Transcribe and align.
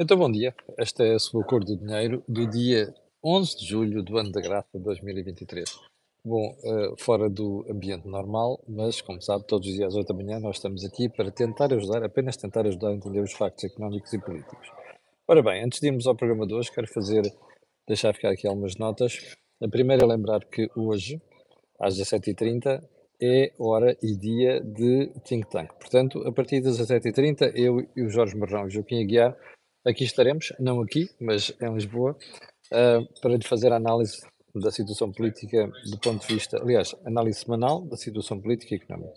Então, 0.00 0.16
bom 0.16 0.30
dia. 0.30 0.54
Esta 0.78 1.02
é 1.02 1.14
a 1.14 1.18
sua 1.18 1.42
cor 1.42 1.64
do 1.64 1.76
dinheiro 1.76 2.22
do 2.28 2.46
dia 2.48 2.94
11 3.24 3.58
de 3.58 3.66
julho 3.66 4.00
do 4.00 4.16
ano 4.16 4.30
da 4.30 4.40
graça 4.40 4.68
de 4.72 4.84
2023. 4.84 5.68
Bom, 6.24 6.56
uh, 6.62 6.94
fora 6.96 7.28
do 7.28 7.66
ambiente 7.68 8.06
normal, 8.06 8.62
mas, 8.68 9.00
como 9.00 9.20
sabe, 9.20 9.44
todos 9.48 9.66
os 9.66 9.74
dias 9.74 9.88
às 9.88 9.96
8 9.96 10.06
da 10.06 10.14
manhã 10.14 10.38
nós 10.38 10.54
estamos 10.54 10.84
aqui 10.84 11.08
para 11.08 11.32
tentar 11.32 11.74
ajudar, 11.74 12.04
apenas 12.04 12.36
tentar 12.36 12.64
ajudar 12.64 12.90
a 12.90 12.94
entender 12.94 13.18
os 13.18 13.32
factos 13.32 13.64
económicos 13.64 14.12
e 14.12 14.20
políticos. 14.20 14.68
Ora 15.26 15.42
bem, 15.42 15.64
antes 15.64 15.80
de 15.80 15.88
irmos 15.88 16.06
ao 16.06 16.14
programa 16.14 16.46
de 16.46 16.54
hoje, 16.54 16.70
quero 16.70 16.86
fazer, 16.86 17.22
deixar 17.84 18.14
ficar 18.14 18.30
aqui 18.30 18.46
algumas 18.46 18.76
notas. 18.76 19.36
A 19.60 19.66
primeira 19.66 20.04
é 20.04 20.06
lembrar 20.06 20.44
que 20.44 20.70
hoje, 20.76 21.20
às 21.80 21.98
17h30, 21.98 22.80
é 23.20 23.52
hora 23.58 23.96
e 24.00 24.16
dia 24.16 24.60
de 24.60 25.08
think 25.24 25.50
tank. 25.50 25.72
Portanto, 25.74 26.22
a 26.24 26.30
partir 26.30 26.60
das 26.60 26.78
17h30, 26.78 27.50
eu 27.56 27.80
e 27.96 28.02
o 28.02 28.08
Jorge 28.08 28.36
Marrão 28.36 28.62
e 28.62 28.66
o 28.68 28.70
Joaquim 28.70 29.02
Aguiar 29.02 29.36
aqui 29.88 30.04
estaremos, 30.04 30.52
não 30.58 30.80
aqui, 30.80 31.08
mas 31.20 31.52
em 31.60 31.72
Lisboa, 31.72 32.16
uh, 32.72 33.20
para 33.20 33.36
lhe 33.36 33.44
fazer 33.44 33.72
a 33.72 33.76
análise 33.76 34.18
da 34.54 34.70
situação 34.70 35.10
política 35.10 35.70
do 35.90 35.98
ponto 35.98 36.26
de 36.26 36.34
vista, 36.34 36.60
aliás, 36.60 36.94
análise 37.04 37.40
semanal 37.40 37.82
da 37.82 37.96
situação 37.96 38.40
política 38.40 38.74
e 38.74 38.78
económica. 38.78 39.14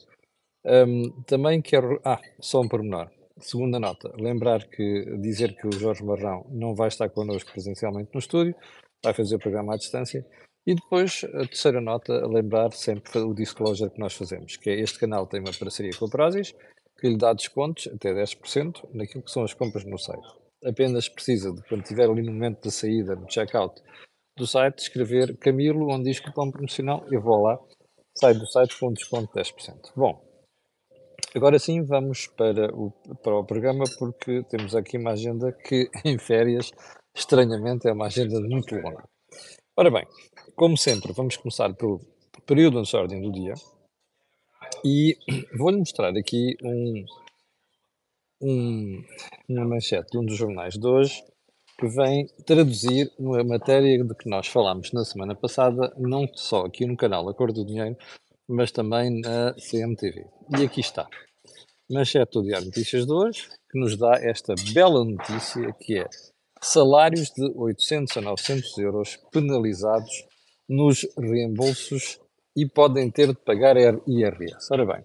Um, 0.64 1.24
também 1.24 1.62
quero, 1.62 2.00
ah, 2.06 2.22
só 2.40 2.62
um 2.62 2.68
pormenor. 2.68 3.10
Segunda 3.40 3.80
nota, 3.80 4.14
lembrar 4.18 4.68
que 4.68 5.18
dizer 5.18 5.56
que 5.56 5.68
o 5.68 5.72
Jorge 5.72 6.04
Marrão 6.04 6.46
não 6.50 6.76
vai 6.76 6.90
estar 6.90 7.10
connosco 7.10 7.52
presencialmente 7.52 8.12
no 8.14 8.20
estúdio, 8.20 8.56
vai 9.04 9.14
fazer 9.14 9.36
o 9.36 9.40
programa 9.40 9.74
à 9.74 9.78
distância. 9.78 10.26
E 10.66 10.76
depois, 10.76 11.24
a 11.34 11.48
terceira 11.48 11.82
nota, 11.82 12.28
lembrar 12.28 12.72
sempre 12.74 13.18
o 13.18 13.34
disclosure 13.34 13.90
que 13.90 14.00
nós 14.00 14.14
fazemos, 14.14 14.58
que 14.58 14.70
é 14.70 14.80
este 14.80 15.00
canal 15.00 15.26
tem 15.26 15.40
uma 15.40 15.54
parceria 15.54 15.92
com 15.98 16.06
a 16.06 16.10
Prozis, 16.10 16.54
que 17.00 17.10
lhe 17.10 17.18
dá 17.18 17.34
descontos 17.34 17.88
até 17.88 18.14
10% 18.14 18.90
naquilo 18.94 19.24
que 19.24 19.32
são 19.32 19.44
as 19.44 19.56
compras 19.56 19.84
no 19.86 19.98
site 19.98 20.41
apenas 20.66 21.10
precisa 21.10 21.52
de, 21.52 21.62
quando 21.64 21.84
estiver 21.84 22.10
ali 22.10 22.22
no 22.22 22.32
momento 22.32 22.64
da 22.64 22.72
saída, 22.72 23.16
no 23.16 23.30
checkout 23.30 23.82
do 24.38 24.48
site, 24.48 24.80
escrever 24.80 25.38
Camilo, 25.38 25.94
onde 25.94 26.10
diz 26.10 26.20
cupom 26.20 26.52
promocional, 26.52 27.06
eu 27.12 27.22
vou 27.22 27.44
lá, 27.44 27.60
sai 28.18 28.34
do 28.34 28.48
site 28.48 28.78
com 28.80 28.94
desconto 28.94 29.34
de 29.34 29.42
10%. 29.42 29.92
Bom, 29.96 30.22
agora 31.36 31.60
sim 31.60 31.84
vamos 31.84 32.28
para 32.28 32.74
o, 32.74 32.92
para 33.24 33.36
o 33.36 33.46
programa, 33.46 33.84
porque 34.00 34.44
temos 34.50 34.76
aqui 34.76 34.98
uma 34.98 35.12
agenda 35.12 35.52
que, 35.52 35.90
em 36.06 36.18
férias, 36.18 36.72
estranhamente, 37.16 37.88
é 37.88 37.94
uma 37.94 38.08
agenda 38.08 38.40
muito 38.40 38.76
longa. 38.76 39.04
Ora 39.78 39.90
bem, 39.90 40.06
como 40.56 40.78
sempre, 40.78 41.14
vamos 41.14 41.38
começar 41.38 41.74
pelo 41.74 42.00
período 42.46 42.82
de 42.82 42.96
ordem 42.96 43.22
do 43.22 43.32
dia 43.32 43.54
e 44.84 45.18
vou-lhe 45.58 45.78
mostrar 45.78 46.10
aqui 46.18 46.56
um, 46.64 47.06
um, 48.42 49.04
uma 49.48 49.66
manchete 49.66 50.12
de 50.12 50.18
um 50.18 50.26
dos 50.26 50.38
jornais 50.38 50.76
de 50.78 50.88
hoje 50.88 51.24
que 51.80 51.88
vem 51.88 52.28
traduzir 52.46 53.12
uma 53.18 53.44
matéria 53.44 54.04
de 54.04 54.16
que 54.16 54.30
nós 54.30 54.48
falámos 54.48 54.92
na 54.92 55.04
semana 55.04 55.36
passada, 55.36 55.92
não 55.98 56.28
só 56.36 56.66
aqui 56.66 56.86
no 56.86 56.96
canal 56.96 57.28
Acordo 57.28 57.64
do 57.64 57.66
Dinheiro, 57.66 57.98
mas 58.48 58.72
também 58.72 59.22
na 59.22 59.54
CMTV. 59.54 60.26
E 60.60 60.64
aqui 60.64 60.82
está. 60.82 61.08
Manchete 61.90 62.34
do 62.34 62.44
Diário 62.44 62.68
Notícias 62.68 63.06
de 63.06 63.12
hoje, 63.12 63.50
que 63.72 63.80
nos 63.80 63.98
dá 63.98 64.14
esta 64.22 64.54
bela 64.74 65.04
notícia 65.04 65.74
que 65.80 66.00
é 66.00 66.08
salários 66.62 67.32
de 67.32 67.52
800 67.56 68.18
a 68.18 68.22
900 68.22 68.78
euros 68.78 69.20
penalizados 69.32 70.24
nos 70.70 71.08
reembolsos 71.18 72.20
e 72.56 72.68
podem 72.68 73.10
ter 73.10 73.28
de 73.28 73.40
pagar 73.44 73.76
IRS. 73.78 74.72
Ora 74.72 74.86
bem, 74.86 75.04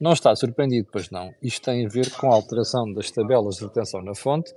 não 0.00 0.12
está 0.12 0.34
surpreendido, 0.34 0.88
pois 0.90 1.10
não. 1.10 1.34
Isto 1.42 1.66
tem 1.66 1.84
a 1.84 1.88
ver 1.88 2.10
com 2.16 2.32
a 2.32 2.34
alteração 2.34 2.92
das 2.92 3.10
tabelas 3.10 3.56
de 3.56 3.64
retenção 3.64 4.02
na 4.02 4.14
fonte, 4.14 4.52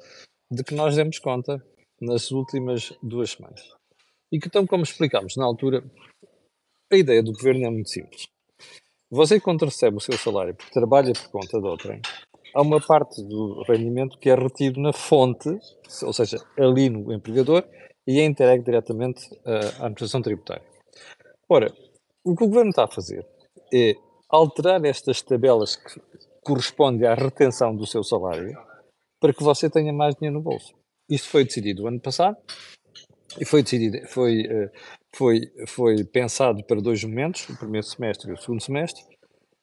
de 0.49 0.63
que 0.63 0.73
nós 0.73 0.95
demos 0.95 1.19
conta 1.19 1.61
nas 2.01 2.31
últimas 2.31 2.93
duas 3.03 3.31
semanas. 3.31 3.61
E 4.31 4.39
que, 4.39 4.47
então, 4.47 4.65
como 4.65 4.83
explicámos 4.83 5.35
na 5.35 5.45
altura, 5.45 5.83
a 6.91 6.95
ideia 6.95 7.21
do 7.21 7.33
governo 7.33 7.65
é 7.65 7.69
muito 7.69 7.89
simples. 7.89 8.27
Você, 9.11 9.39
quando 9.39 9.65
recebe 9.65 9.97
o 9.97 9.99
seu 9.99 10.17
salário 10.17 10.55
porque 10.55 10.71
trabalha 10.71 11.13
por 11.13 11.29
conta 11.29 11.59
de 11.59 11.67
outrem, 11.67 12.01
há 12.55 12.61
uma 12.61 12.79
parte 12.79 13.21
do 13.23 13.63
rendimento 13.63 14.17
que 14.17 14.29
é 14.29 14.35
retido 14.35 14.79
na 14.79 14.91
fonte, 14.91 15.49
ou 16.03 16.13
seja, 16.13 16.37
ali 16.57 16.89
no 16.89 17.13
empregador, 17.13 17.63
e 18.07 18.19
é 18.19 18.25
entregue 18.25 18.63
diretamente 18.63 19.29
à 19.45 19.85
administração 19.85 20.21
tributária. 20.21 20.65
Ora, 21.47 21.71
o 22.23 22.35
que 22.35 22.43
o 22.43 22.47
governo 22.47 22.71
está 22.71 22.85
a 22.85 22.91
fazer 22.91 23.25
é 23.73 23.95
alterar 24.33 24.83
estas 24.83 25.21
tabelas 25.21 25.75
que 25.75 26.01
correspondem 26.41 27.07
à 27.07 27.13
retenção 27.13 27.75
do 27.75 27.85
seu 27.85 28.03
salário 28.03 28.57
para 29.21 29.31
que 29.31 29.43
você 29.43 29.69
tenha 29.69 29.93
mais 29.93 30.15
dinheiro 30.15 30.37
no 30.37 30.43
bolso. 30.43 30.73
Isto 31.07 31.29
foi 31.29 31.45
decidido 31.45 31.83
o 31.83 31.87
ano 31.87 31.99
passado 31.99 32.35
e 33.39 33.45
foi 33.45 33.61
decidido, 33.61 34.05
foi, 34.07 34.41
eh, 34.41 34.71
foi, 35.15 35.41
foi 35.67 36.03
pensado 36.03 36.63
para 36.65 36.81
dois 36.81 37.03
momentos, 37.03 37.47
o 37.47 37.57
primeiro 37.57 37.85
semestre 37.85 38.31
e 38.31 38.33
o 38.33 38.37
segundo 38.37 38.61
semestre, 38.61 39.03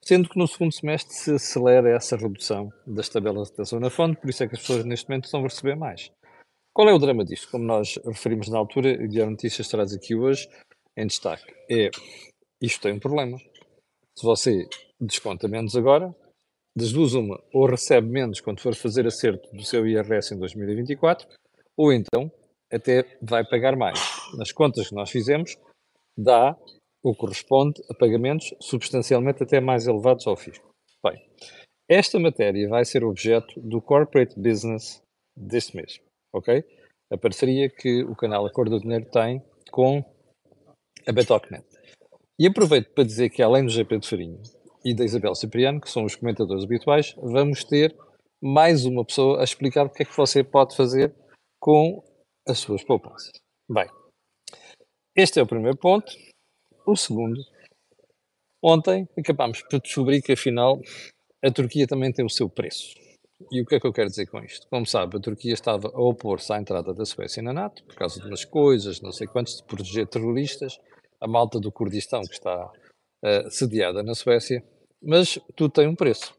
sendo 0.04 0.28
que 0.28 0.38
no 0.38 0.46
segundo 0.46 0.72
semestre 0.72 1.14
se 1.14 1.34
acelera 1.34 1.90
essa 1.90 2.16
redução 2.16 2.70
das 2.86 3.08
tabelas 3.08 3.48
de 3.48 3.52
retenção 3.52 3.80
na 3.80 3.90
fonte, 3.90 4.20
por 4.20 4.30
isso 4.30 4.44
é 4.44 4.48
que 4.48 4.54
as 4.54 4.60
pessoas 4.60 4.84
neste 4.84 5.08
momento 5.08 5.24
estão 5.24 5.40
a 5.40 5.44
receber 5.44 5.74
mais. 5.74 6.10
Qual 6.72 6.88
é 6.88 6.94
o 6.94 6.98
drama 6.98 7.24
disto? 7.24 7.50
Como 7.50 7.64
nós 7.64 7.98
referimos 8.04 8.48
na 8.48 8.58
altura, 8.58 8.90
e 8.90 9.08
Guilherme 9.08 9.32
Notícias 9.32 9.68
traz 9.68 9.92
aqui 9.92 10.14
hoje 10.14 10.48
em 10.96 11.06
destaque, 11.06 11.52
é 11.68 11.90
isto 12.62 12.82
tem 12.82 12.92
um 12.92 13.00
problema. 13.00 13.38
Se 14.20 14.26
você 14.26 14.68
desconta 15.00 15.48
menos 15.48 15.74
agora, 15.74 16.14
das 16.76 16.92
duas 16.92 17.14
uma, 17.14 17.42
ou 17.54 17.64
recebe 17.64 18.06
menos 18.06 18.38
quando 18.38 18.60
for 18.60 18.74
fazer 18.74 19.06
acerto 19.06 19.50
do 19.50 19.64
seu 19.64 19.86
IRS 19.88 20.34
em 20.34 20.38
2024, 20.38 21.26
ou 21.74 21.90
então 21.90 22.30
até 22.70 23.18
vai 23.22 23.48
pagar 23.48 23.74
mais. 23.76 23.98
Nas 24.36 24.52
contas 24.52 24.90
que 24.90 24.94
nós 24.94 25.10
fizemos, 25.10 25.56
dá 26.18 26.54
ou 27.02 27.16
corresponde 27.16 27.82
a 27.88 27.94
pagamentos 27.94 28.52
substancialmente 28.60 29.42
até 29.42 29.58
mais 29.58 29.86
elevados 29.86 30.26
ao 30.26 30.36
fisco. 30.36 30.68
Bem, 31.02 31.18
esta 31.88 32.20
matéria 32.20 32.68
vai 32.68 32.84
ser 32.84 33.02
objeto 33.02 33.58
do 33.58 33.80
Corporate 33.80 34.38
Business 34.38 35.00
deste 35.34 35.74
mês, 35.74 35.98
ok? 36.30 36.62
A 37.10 37.16
parceria 37.16 37.70
que 37.70 38.04
o 38.04 38.14
canal 38.14 38.44
Acordo 38.44 38.72
do 38.72 38.82
Dinheiro 38.82 39.06
tem 39.10 39.42
com 39.70 40.04
a 41.08 41.10
Betocnet. 41.10 41.69
E 42.40 42.46
aproveito 42.46 42.88
para 42.94 43.04
dizer 43.04 43.28
que, 43.28 43.42
além 43.42 43.66
do 43.66 43.70
GP 43.70 43.98
de 43.98 44.08
Farinha 44.08 44.40
e 44.82 44.94
da 44.94 45.04
Isabel 45.04 45.34
Cipriano, 45.34 45.78
que 45.78 45.90
são 45.90 46.06
os 46.06 46.16
comentadores 46.16 46.64
habituais, 46.64 47.14
vamos 47.18 47.64
ter 47.64 47.94
mais 48.42 48.86
uma 48.86 49.04
pessoa 49.04 49.42
a 49.42 49.44
explicar 49.44 49.84
o 49.84 49.90
que 49.90 50.04
é 50.04 50.06
que 50.06 50.16
você 50.16 50.42
pode 50.42 50.74
fazer 50.74 51.14
com 51.60 52.02
as 52.48 52.58
suas 52.58 52.82
poupanças. 52.82 53.30
Bem, 53.70 53.86
este 55.14 55.38
é 55.38 55.42
o 55.42 55.46
primeiro 55.46 55.76
ponto. 55.76 56.10
O 56.86 56.96
segundo, 56.96 57.38
ontem 58.64 59.06
acabámos 59.18 59.60
por 59.60 59.78
descobrir 59.78 60.22
que, 60.22 60.32
afinal, 60.32 60.80
a 61.44 61.50
Turquia 61.50 61.86
também 61.86 62.10
tem 62.10 62.24
o 62.24 62.30
seu 62.30 62.48
preço. 62.48 62.94
E 63.52 63.60
o 63.60 63.66
que 63.66 63.74
é 63.74 63.80
que 63.80 63.86
eu 63.86 63.92
quero 63.92 64.08
dizer 64.08 64.24
com 64.28 64.42
isto? 64.42 64.66
Como 64.70 64.86
sabe, 64.86 65.18
a 65.18 65.20
Turquia 65.20 65.52
estava 65.52 65.88
a 65.88 66.00
opor-se 66.00 66.50
à 66.54 66.58
entrada 66.58 66.94
da 66.94 67.04
Suécia 67.04 67.42
na 67.42 67.52
NATO, 67.52 67.84
por 67.84 67.96
causa 67.96 68.18
de 68.18 68.26
umas 68.26 68.46
coisas, 68.46 69.02
não 69.02 69.12
sei 69.12 69.26
quantos, 69.26 69.58
de 69.58 69.64
proteger 69.64 70.06
terroristas, 70.06 70.78
a 71.20 71.28
malta 71.28 71.60
do 71.60 71.70
Kurdistão 71.70 72.22
que 72.22 72.32
está 72.32 72.66
uh, 72.66 73.50
sediada 73.50 74.02
na 74.02 74.14
Suécia, 74.14 74.64
mas 75.02 75.38
tudo 75.54 75.72
tem 75.72 75.86
um 75.86 75.94
preço. 75.94 76.34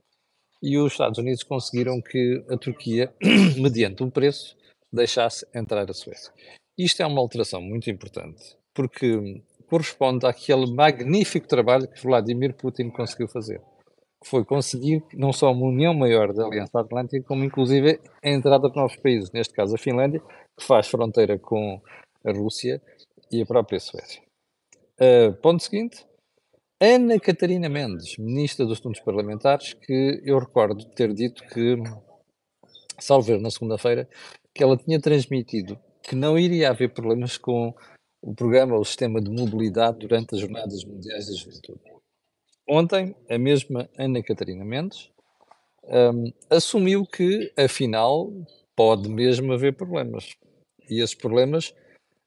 E 0.62 0.78
os 0.78 0.92
Estados 0.92 1.18
Unidos 1.18 1.44
conseguiram 1.44 2.02
que 2.02 2.44
a 2.50 2.58
Turquia, 2.58 3.14
mediante 3.58 4.04
um 4.04 4.10
preço, 4.10 4.56
deixasse 4.92 5.46
entrar 5.56 5.90
a 5.90 5.94
Suécia. 5.94 6.32
Isto 6.78 7.02
é 7.02 7.06
uma 7.06 7.22
alteração 7.22 7.62
muito 7.62 7.90
importante, 7.90 8.58
porque 8.74 9.42
corresponde 9.68 10.26
àquele 10.26 10.72
magnífico 10.74 11.48
trabalho 11.48 11.88
que 11.88 12.02
Vladimir 12.02 12.54
Putin 12.54 12.90
conseguiu 12.90 13.28
fazer. 13.28 13.62
Que 14.22 14.30
foi 14.30 14.46
conseguir 14.46 15.04
não 15.14 15.34
só 15.34 15.52
uma 15.52 15.66
união 15.66 15.94
maior 15.94 16.32
da 16.34 16.46
Aliança 16.46 16.80
Atlântica, 16.80 17.26
como 17.26 17.44
inclusive 17.44 18.00
a 18.24 18.30
entrada 18.30 18.70
de 18.70 18.76
novos 18.76 18.96
países, 18.98 19.32
neste 19.32 19.54
caso 19.54 19.76
a 19.76 19.80
Finlândia, 19.80 20.22
que 20.60 20.66
faz 20.66 20.88
fronteira 20.88 21.40
com 21.40 21.82
a 22.24 22.32
Rússia 22.32 22.82
e 23.32 23.42
a 23.42 23.46
própria 23.46 23.80
Suécia. 23.80 24.22
Uh, 25.00 25.34
ponto 25.42 25.64
seguinte, 25.64 26.06
Ana 26.80 27.20
Catarina 27.20 27.70
Mendes, 27.70 28.18
Ministra 28.18 28.66
dos 28.66 28.80
Assuntos 28.80 29.02
Parlamentares, 29.02 29.74
que 29.74 30.22
eu 30.26 30.40
recordo 30.40 30.84
ter 30.96 31.14
dito 31.14 31.44
que, 31.48 31.78
salvo 33.00 33.28
ver 33.28 33.40
na 33.40 33.52
segunda-feira, 33.52 34.10
que 34.54 34.64
ela 34.64 34.78
tinha 34.78 35.00
transmitido 35.00 35.80
que 36.04 36.16
não 36.16 36.38
iria 36.38 36.70
haver 36.70 36.94
problemas 36.94 37.38
com 37.38 37.74
o 38.22 38.34
programa 38.34 38.76
ou 38.76 38.82
o 38.82 38.86
sistema 38.86 39.22
de 39.22 39.30
mobilidade 39.30 40.00
durante 40.00 40.36
as 40.36 40.42
Jornadas 40.42 40.84
Mundiais 40.84 41.28
da 41.28 41.34
Juventude. 41.34 41.82
Ontem, 42.68 43.16
a 43.30 43.38
mesma 43.38 43.90
Ana 43.98 44.22
Catarina 44.24 44.64
Mendes 44.64 45.12
um, 45.84 46.32
assumiu 46.50 47.06
que, 47.06 47.52
afinal, 47.58 48.32
pode 48.76 49.10
mesmo 49.10 49.54
haver 49.54 49.76
problemas. 49.76 50.36
E 50.90 51.02
esses 51.02 51.16
problemas 51.16 51.74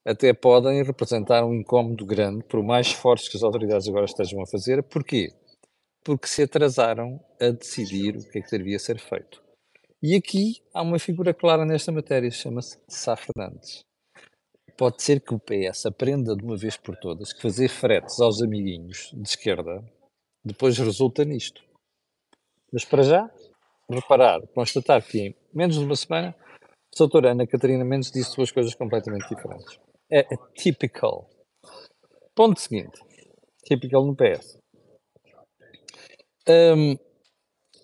até 0.06 0.32
podem 0.32 0.82
representar 0.82 1.44
um 1.44 1.54
incómodo 1.54 2.04
grande, 2.04 2.44
por 2.44 2.62
mais 2.62 2.88
esforços 2.88 3.28
que 3.28 3.36
as 3.36 3.42
autoridades 3.42 3.88
agora 3.88 4.04
estejam 4.04 4.42
a 4.42 4.46
fazer. 4.46 4.82
Porquê? 4.82 5.32
Porque 6.04 6.26
se 6.26 6.42
atrasaram 6.42 7.18
a 7.40 7.50
decidir 7.50 8.16
o 8.16 8.30
que 8.30 8.38
é 8.38 8.42
que 8.42 8.58
devia 8.58 8.78
ser 8.78 8.98
feito. 8.98 9.42
E 10.02 10.14
aqui 10.14 10.62
há 10.74 10.82
uma 10.82 10.98
figura 10.98 11.32
clara 11.32 11.64
nesta 11.64 11.90
matéria, 11.90 12.30
chama-se 12.30 12.78
Sá 12.86 13.16
Fernandes. 13.16 13.82
Pode 14.76 15.02
ser 15.02 15.20
que 15.20 15.32
o 15.32 15.38
PS 15.38 15.86
aprenda 15.86 16.36
de 16.36 16.44
uma 16.44 16.56
vez 16.56 16.76
por 16.76 16.96
todas 16.96 17.32
que 17.32 17.40
fazer 17.40 17.68
fretes 17.68 18.20
aos 18.20 18.42
amiguinhos 18.42 19.10
de 19.14 19.26
esquerda 19.26 19.82
depois 20.44 20.76
resulta 20.76 21.24
nisto. 21.24 21.62
Mas 22.70 22.84
para 22.84 23.02
já, 23.02 23.30
reparar, 23.88 24.40
constatar 24.48 25.02
que 25.02 25.18
em 25.18 25.36
menos 25.54 25.76
de 25.76 25.84
uma 25.84 25.96
semana 25.96 26.34
a 26.94 26.98
doutora 26.98 27.30
Ana 27.30 27.46
Catarina 27.46 27.84
Mendes 27.84 28.10
disse 28.10 28.36
duas 28.36 28.52
coisas 28.52 28.74
completamente 28.74 29.28
diferentes. 29.28 29.78
É, 30.16 30.22
typical. 30.54 31.28
Ponto 32.36 32.60
seguinte. 32.60 33.00
Typical 33.64 34.06
no 34.06 34.14
PS. 34.14 34.58
Um, 36.48 36.96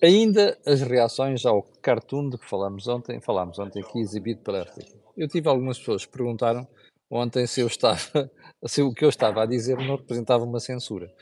ainda 0.00 0.56
as 0.64 0.80
reações 0.80 1.44
ao 1.44 1.64
cartoon 1.82 2.30
de 2.30 2.38
que 2.38 2.48
falámos 2.48 2.86
ontem, 2.86 3.20
falámos 3.20 3.58
ontem 3.58 3.82
aqui 3.82 3.98
exibido 3.98 4.42
pela 4.42 4.62
RTP. 4.62 4.94
Eu 5.16 5.26
tive 5.26 5.48
algumas 5.48 5.76
pessoas 5.76 6.06
que 6.06 6.12
perguntaram 6.12 6.68
ontem 7.10 7.48
se 7.48 7.62
eu 7.62 7.66
estava, 7.66 7.98
se 8.64 8.80
o 8.80 8.94
que 8.94 9.04
eu 9.04 9.08
estava 9.08 9.42
a 9.42 9.46
dizer 9.46 9.76
não 9.78 9.96
representava 9.96 10.44
uma 10.44 10.60
censura. 10.60 11.12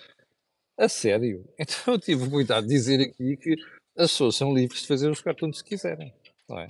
A 0.79 0.91
sério? 0.91 1.49
Então 1.59 1.95
eu 1.95 1.99
tive 1.99 2.29
cuidado 2.29 2.67
de 2.67 2.75
dizer 2.75 3.01
aqui 3.01 3.35
que 3.39 3.55
as 3.97 4.11
pessoas 4.11 4.37
são 4.37 4.53
livres 4.53 4.83
de 4.83 4.89
fazer 4.89 5.09
os 5.09 5.23
cartoons 5.23 5.63
que 5.63 5.71
quiserem, 5.71 6.15
não 6.47 6.59
é? 6.59 6.67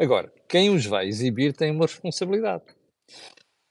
Agora, 0.00 0.32
quem 0.48 0.70
os 0.70 0.86
vai 0.86 1.06
exibir 1.06 1.52
tem 1.52 1.70
uma 1.70 1.84
responsabilidade. 1.84 2.64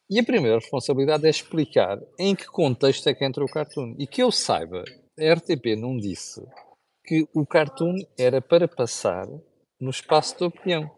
E 0.08 0.20
a 0.20 0.24
primeira 0.24 0.60
responsabilidade 0.60 1.26
é 1.26 1.30
explicar 1.30 2.00
em 2.20 2.36
que 2.36 2.46
contexto 2.46 3.08
é 3.10 3.14
que 3.14 3.26
entra 3.26 3.44
o 3.44 3.50
cartoon. 3.50 3.96
E 3.98 4.06
que 4.06 4.22
eu 4.22 4.32
saiba, 4.32 4.84
a 5.20 5.34
RTP 5.34 5.76
não 5.76 5.98
disse 5.98 6.46
que 7.04 7.28
o 7.34 7.46
cartoon 7.46 7.96
era 8.18 8.40
para 8.40 8.68
passar 8.68 9.28
no 9.80 9.90
espaço 9.90 10.38
de 10.38 10.44
opinião. 10.44 10.92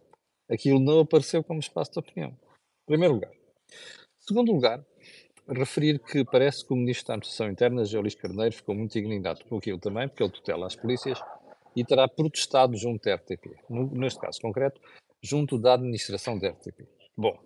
Aquilo 0.49 0.79
não 0.79 0.99
apareceu 0.99 1.41
como 1.41 1.59
espaço 1.59 1.93
de 1.93 1.99
opinião. 1.99 2.37
Primeiro 2.85 3.15
lugar. 3.15 3.31
Segundo 4.19 4.51
lugar, 4.51 4.85
referir 5.47 5.99
que 5.99 6.25
parece 6.25 6.65
que 6.65 6.73
o 6.73 6.75
Ministro 6.75 7.07
da 7.07 7.13
Administração 7.13 7.49
Interna, 7.49 7.85
José 7.85 7.99
Luís 7.99 8.15
Carneiro, 8.15 8.55
ficou 8.55 8.75
muito 8.75 8.97
indignado 8.99 9.43
com 9.45 9.57
aquilo 9.57 9.79
também, 9.79 10.07
porque 10.09 10.23
ele 10.23 10.31
tutela 10.31 10.67
as 10.67 10.75
polícias 10.75 11.17
e 11.75 11.85
terá 11.85 12.09
protestado 12.09 12.75
junto 12.75 13.03
da 13.03 13.15
RTP. 13.15 13.55
No, 13.69 13.89
neste 13.91 14.19
caso 14.19 14.41
concreto, 14.41 14.81
junto 15.21 15.57
da 15.57 15.75
administração 15.75 16.37
da 16.37 16.49
RTP. 16.49 16.87
Bom, 17.15 17.37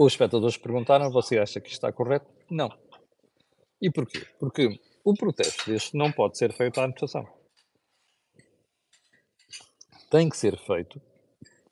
os 0.00 0.14
espectadores 0.14 0.56
perguntaram: 0.56 1.10
você 1.10 1.38
acha 1.38 1.60
que 1.60 1.68
está 1.68 1.92
correto? 1.92 2.26
Não. 2.50 2.70
E 3.82 3.90
porquê? 3.90 4.26
Porque 4.38 4.80
o 5.04 5.14
protesto 5.14 5.70
deste 5.70 5.96
não 5.96 6.10
pode 6.10 6.38
ser 6.38 6.52
feito 6.52 6.80
à 6.80 6.84
administração. 6.84 7.28
Tem 10.10 10.28
que 10.28 10.36
ser 10.36 10.58
feito 10.58 11.00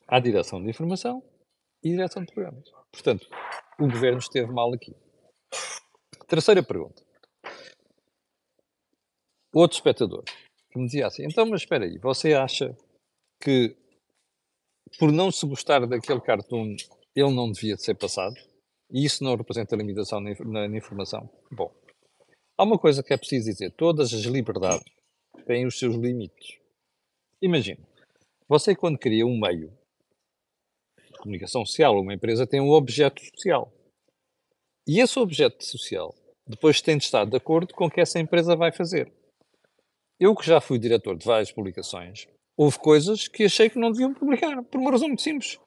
à 0.07 0.19
direção 0.19 0.61
de 0.61 0.69
informação 0.69 1.23
e 1.83 1.89
direção 1.89 2.23
de 2.23 2.31
programas. 2.31 2.69
Portanto, 2.91 3.27
o 3.79 3.87
governo 3.87 4.19
esteve 4.19 4.51
mal 4.51 4.73
aqui. 4.73 4.95
Terceira 6.27 6.61
pergunta. 6.61 7.03
Outro 9.51 9.75
espectador 9.75 10.23
que 10.71 10.77
me 10.77 10.85
dizia 10.85 11.07
assim: 11.07 11.25
então, 11.25 11.47
mas 11.47 11.61
espera 11.61 11.85
aí, 11.85 11.97
você 11.97 12.35
acha 12.35 12.77
que 13.41 13.75
por 14.99 15.11
não 15.11 15.31
se 15.31 15.45
gostar 15.47 15.85
daquele 15.87 16.21
cartoon 16.21 16.75
ele 17.15 17.33
não 17.33 17.51
devia 17.51 17.77
ser 17.77 17.95
passado? 17.95 18.35
E 18.91 19.05
isso 19.05 19.23
não 19.23 19.35
representa 19.35 19.75
limitação 19.75 20.19
na, 20.19 20.67
na 20.67 20.77
informação? 20.77 21.29
Bom, 21.51 21.71
há 22.57 22.63
uma 22.63 22.77
coisa 22.77 23.03
que 23.03 23.13
é 23.13 23.17
preciso 23.17 23.49
dizer: 23.49 23.71
todas 23.71 24.13
as 24.13 24.21
liberdades 24.21 24.83
têm 25.45 25.65
os 25.65 25.77
seus 25.77 25.95
limites. 25.95 26.57
Imagina, 27.41 27.81
você 28.47 28.75
quando 28.75 28.97
cria 28.97 29.25
um 29.25 29.39
meio 29.39 29.71
de 31.11 31.17
comunicação 31.19 31.65
social, 31.65 31.99
uma 31.99 32.13
empresa 32.13 32.47
tem 32.47 32.59
um 32.59 32.71
objeto 32.71 33.21
social. 33.23 33.71
E 34.87 34.99
esse 34.99 35.19
objeto 35.19 35.63
social 35.63 36.15
depois 36.47 36.81
tem 36.81 36.97
de 36.97 37.03
estar 37.03 37.25
de 37.25 37.37
acordo 37.37 37.75
com 37.75 37.85
o 37.85 37.91
que 37.91 38.01
essa 38.01 38.19
empresa 38.19 38.55
vai 38.55 38.71
fazer. 38.71 39.11
Eu 40.19 40.35
que 40.35 40.45
já 40.45 40.59
fui 40.59 40.79
diretor 40.79 41.15
de 41.15 41.23
várias 41.23 41.51
publicações, 41.51 42.27
houve 42.57 42.79
coisas 42.79 43.27
que 43.27 43.43
achei 43.43 43.69
que 43.69 43.77
não 43.77 43.91
deviam 43.91 44.13
publicar, 44.13 44.63
por 44.63 44.81
uma 44.81 44.91
razão 44.91 45.07
muito 45.07 45.21
simples. 45.21 45.59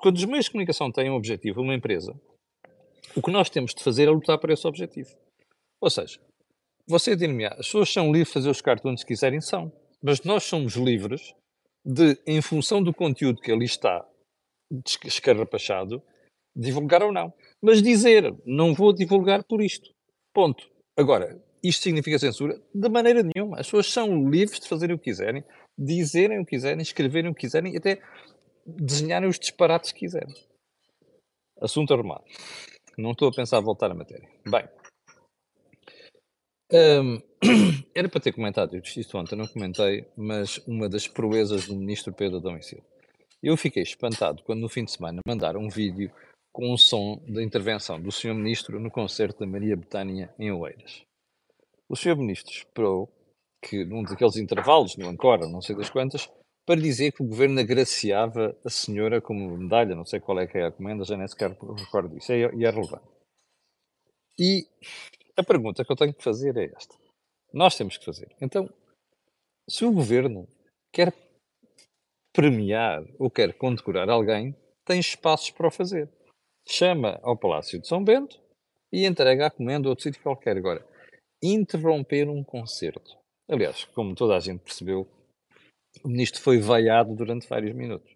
Quando 0.00 0.16
os 0.16 0.24
meios 0.24 0.46
de 0.46 0.52
comunicação 0.52 0.90
têm 0.90 1.10
um 1.10 1.14
objetivo, 1.14 1.60
uma 1.60 1.74
empresa, 1.74 2.14
o 3.14 3.22
que 3.22 3.30
nós 3.30 3.50
temos 3.50 3.74
de 3.74 3.82
fazer 3.82 4.08
é 4.08 4.10
lutar 4.10 4.38
por 4.38 4.50
esse 4.50 4.66
objetivo. 4.66 5.10
Ou 5.80 5.90
seja, 5.90 6.18
você 6.86 7.14
dir-me, 7.14 7.44
as 7.44 7.56
pessoas 7.56 7.92
são 7.92 8.06
livres 8.06 8.28
de 8.28 8.34
fazer 8.34 8.50
os 8.50 8.60
cartoons 8.60 9.02
que 9.02 9.08
quiserem, 9.08 9.40
são. 9.40 9.72
Mas 10.02 10.22
nós 10.22 10.44
somos 10.44 10.74
livres 10.74 11.34
de, 11.84 12.18
em 12.26 12.40
função 12.40 12.82
do 12.82 12.92
conteúdo 12.92 13.40
que 13.40 13.52
ali 13.52 13.64
está 13.64 14.06
escarrapachado, 15.04 16.02
divulgar 16.56 17.02
ou 17.02 17.12
não. 17.12 17.32
Mas 17.60 17.82
dizer, 17.82 18.34
não 18.44 18.74
vou 18.74 18.92
divulgar 18.92 19.44
por 19.44 19.62
isto. 19.62 19.90
Ponto. 20.34 20.68
Agora, 20.96 21.40
isto 21.62 21.82
significa 21.82 22.18
censura? 22.18 22.60
De 22.74 22.88
maneira 22.88 23.22
nenhuma. 23.22 23.60
As 23.60 23.66
pessoas 23.66 23.86
são 23.86 24.28
livres 24.28 24.58
de 24.58 24.68
fazerem 24.68 24.96
o 24.96 24.98
que 24.98 25.04
quiserem, 25.04 25.44
dizerem 25.78 26.40
o 26.40 26.44
que 26.44 26.56
quiserem, 26.56 26.82
escreverem 26.82 27.30
o 27.30 27.34
que 27.34 27.42
quiserem 27.42 27.76
até 27.76 28.02
desenharem 28.66 29.28
os 29.28 29.38
disparates 29.38 29.92
que 29.92 30.00
quiserem. 30.00 30.34
Assunto 31.60 31.92
arrumado. 31.94 32.24
Não 32.98 33.12
estou 33.12 33.28
a 33.28 33.32
pensar 33.32 33.60
voltar 33.60 33.90
à 33.90 33.94
matéria. 33.94 34.28
Bem. 34.48 34.68
Um, 36.72 37.20
era 37.94 38.08
para 38.08 38.20
ter 38.20 38.32
comentado 38.32 38.76
isto 38.76 39.18
ontem, 39.18 39.36
não 39.36 39.46
comentei, 39.46 40.06
mas 40.16 40.58
uma 40.66 40.88
das 40.88 41.06
proezas 41.06 41.66
do 41.66 41.76
ministro 41.76 42.12
Pedro 42.12 42.38
Adão 42.38 42.56
e 42.56 42.62
Silva. 42.62 42.84
Eu 43.42 43.56
fiquei 43.56 43.82
espantado 43.82 44.42
quando 44.44 44.60
no 44.60 44.68
fim 44.68 44.84
de 44.84 44.92
semana 44.92 45.20
mandaram 45.26 45.60
um 45.60 45.68
vídeo 45.68 46.10
com 46.52 46.72
o 46.72 46.78
som 46.78 47.20
da 47.26 47.42
intervenção 47.42 48.00
do 48.00 48.12
Sr. 48.12 48.34
Ministro 48.34 48.78
no 48.78 48.90
concerto 48.90 49.40
da 49.40 49.46
Maria 49.46 49.76
Betânia 49.76 50.32
em 50.38 50.52
Oeiras. 50.52 51.02
O 51.88 51.96
Sr. 51.96 52.16
Ministro 52.16 52.52
esperou 52.52 53.10
que, 53.62 53.84
num 53.84 54.02
daqueles 54.02 54.36
intervalos, 54.36 54.96
no 54.96 55.08
Ancora, 55.08 55.48
não 55.48 55.60
sei 55.60 55.74
das 55.76 55.90
quantas, 55.90 56.30
para 56.66 56.80
dizer 56.80 57.12
que 57.12 57.22
o 57.22 57.26
governo 57.26 57.60
agraciava 57.60 58.56
a 58.64 58.70
senhora 58.70 59.20
como 59.20 59.56
medalha, 59.56 59.94
não 59.94 60.04
sei 60.04 60.20
qual 60.20 60.38
é 60.38 60.46
que 60.46 60.58
é 60.58 60.66
a 60.66 60.72
comenda, 60.72 61.04
já 61.04 61.16
nem 61.16 61.26
sequer 61.26 61.50
recordo 61.50 62.14
disso, 62.14 62.32
e 62.32 62.44
é, 62.44 62.46
é 62.46 62.70
relevante. 62.70 63.08
E 64.38 64.66
a 65.36 65.42
pergunta 65.42 65.84
que 65.84 65.92
eu 65.92 65.96
tenho 65.96 66.14
que 66.14 66.22
fazer 66.22 66.56
é 66.56 66.66
esta. 66.66 66.96
Nós 67.52 67.76
temos 67.76 67.96
que 67.98 68.04
fazer. 68.04 68.34
Então, 68.40 68.68
se 69.68 69.84
o 69.84 69.92
governo 69.92 70.48
quer 70.92 71.12
premiar 72.32 73.04
ou 73.18 73.30
quer 73.30 73.52
condecorar 73.54 74.08
alguém, 74.08 74.56
tem 74.84 74.98
espaços 74.98 75.50
para 75.50 75.68
o 75.68 75.70
fazer. 75.70 76.08
Chama 76.66 77.18
ao 77.22 77.36
Palácio 77.36 77.80
de 77.80 77.86
São 77.86 78.02
Bento 78.02 78.40
e 78.92 79.06
entrega 79.06 79.46
a 79.46 79.50
comenda 79.50 79.88
a 79.88 79.90
outro 79.90 80.04
sítio 80.04 80.22
qualquer. 80.22 80.56
Agora, 80.56 80.86
interromper 81.42 82.28
um 82.28 82.42
concerto. 82.42 83.16
Aliás, 83.50 83.84
como 83.86 84.14
toda 84.14 84.36
a 84.36 84.40
gente 84.40 84.60
percebeu, 84.60 85.06
o 86.02 86.08
ministro 86.08 86.40
foi 86.40 86.58
vaiado 86.58 87.14
durante 87.14 87.48
vários 87.48 87.74
minutos. 87.74 88.10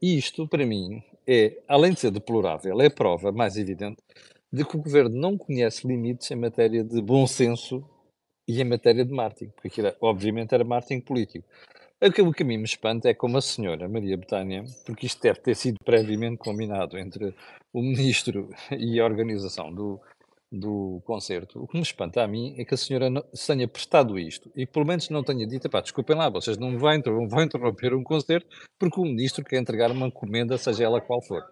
E 0.00 0.16
isto, 0.18 0.46
para 0.46 0.66
mim, 0.66 1.02
é, 1.26 1.58
além 1.68 1.92
de 1.92 2.00
ser 2.00 2.10
deplorável, 2.10 2.80
é 2.80 2.86
a 2.86 2.90
prova 2.90 3.32
mais 3.32 3.56
evidente 3.56 4.02
de 4.52 4.64
que 4.64 4.76
o 4.76 4.82
governo 4.82 5.14
não 5.14 5.36
conhece 5.36 5.86
limites 5.86 6.30
em 6.30 6.36
matéria 6.36 6.82
de 6.82 7.00
bom 7.02 7.26
senso 7.26 7.84
e 8.48 8.60
em 8.60 8.64
matéria 8.64 9.04
de 9.04 9.12
marketing, 9.12 9.50
porque 9.50 9.68
aquilo, 9.68 9.92
obviamente, 10.00 10.54
era 10.54 10.64
marketing 10.64 11.00
político. 11.00 11.46
Aquilo 12.00 12.32
que 12.32 12.42
a 12.42 12.46
mim 12.46 12.56
me 12.58 12.64
espanta 12.64 13.08
é 13.10 13.14
como 13.14 13.36
a 13.36 13.42
senhora 13.42 13.88
Maria 13.88 14.16
Betânia, 14.16 14.64
porque 14.86 15.06
isto 15.06 15.20
deve 15.20 15.40
ter 15.40 15.54
sido 15.54 15.76
previamente 15.84 16.38
combinado 16.38 16.96
entre 16.96 17.34
o 17.72 17.82
ministro 17.82 18.48
e 18.72 18.98
a 18.98 19.04
organização 19.04 19.74
do, 19.74 20.00
do 20.50 21.02
concerto, 21.04 21.62
o 21.62 21.66
que 21.66 21.76
me 21.76 21.82
espanta 21.82 22.22
a 22.22 22.26
mim 22.26 22.54
é 22.58 22.64
que 22.64 22.72
a 22.72 22.76
senhora 22.76 23.10
não, 23.10 23.22
se 23.34 23.46
tenha 23.46 23.68
prestado 23.68 24.18
isto 24.18 24.50
e 24.56 24.66
pelo 24.66 24.86
menos 24.86 25.10
não 25.10 25.22
tenha 25.22 25.46
dito, 25.46 25.68
pá, 25.68 25.80
desculpem 25.80 26.16
lá, 26.16 26.30
vocês 26.30 26.56
não 26.56 26.78
vão, 26.78 27.28
vão 27.28 27.42
interromper 27.42 27.92
um 27.94 28.02
concerto 28.02 28.46
porque 28.78 28.98
o 28.98 29.04
ministro 29.04 29.44
quer 29.44 29.58
entregar 29.58 29.90
uma 29.90 30.06
encomenda, 30.06 30.56
seja 30.56 30.84
ela 30.84 31.00
qual 31.00 31.20
for. 31.20 31.44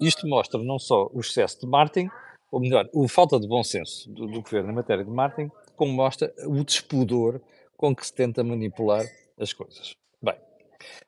Isto 0.00 0.28
mostra 0.28 0.62
não 0.62 0.78
só 0.78 1.10
o 1.12 1.20
excesso 1.20 1.60
de 1.60 1.66
marketing, 1.66 2.08
ou 2.50 2.60
melhor, 2.60 2.88
a 2.94 3.08
falta 3.08 3.40
de 3.40 3.48
bom 3.48 3.62
senso 3.64 4.08
do, 4.10 4.26
do 4.26 4.42
governo 4.42 4.70
em 4.70 4.74
matéria 4.74 5.04
de 5.04 5.10
marketing, 5.10 5.50
como 5.76 5.92
mostra 5.92 6.32
o 6.46 6.62
despudor 6.62 7.40
com 7.76 7.94
que 7.94 8.06
se 8.06 8.14
tenta 8.14 8.44
manipular 8.44 9.04
as 9.38 9.52
coisas. 9.52 9.94
Bem, 10.22 10.36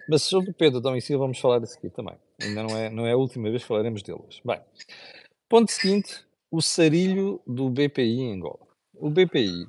mas 0.09 0.23
sobre 0.23 0.53
Pedro 0.53 0.81
Dom 0.81 0.97
e 0.97 1.01
Silva 1.01 1.25
vamos 1.25 1.39
falar 1.39 1.61
disso 1.61 1.79
aqui 1.79 1.91
também. 1.91 2.17
Ainda 2.43 2.63
não 2.63 2.77
é, 2.77 2.91
não 2.91 3.07
é 3.07 3.13
a 3.13 3.17
última 3.17 3.51
vez 3.51 3.63
que 3.63 3.69
falaremos 3.69 4.03
deles. 4.03 4.41
Bem, 4.45 4.61
ponto 5.49 5.71
seguinte, 5.71 6.25
o 6.57 6.63
sarilho 6.63 7.41
do 7.45 7.69
BPI 7.69 8.21
em 8.21 8.35
Angola. 8.35 8.61
O 8.95 9.11
BPI 9.11 9.67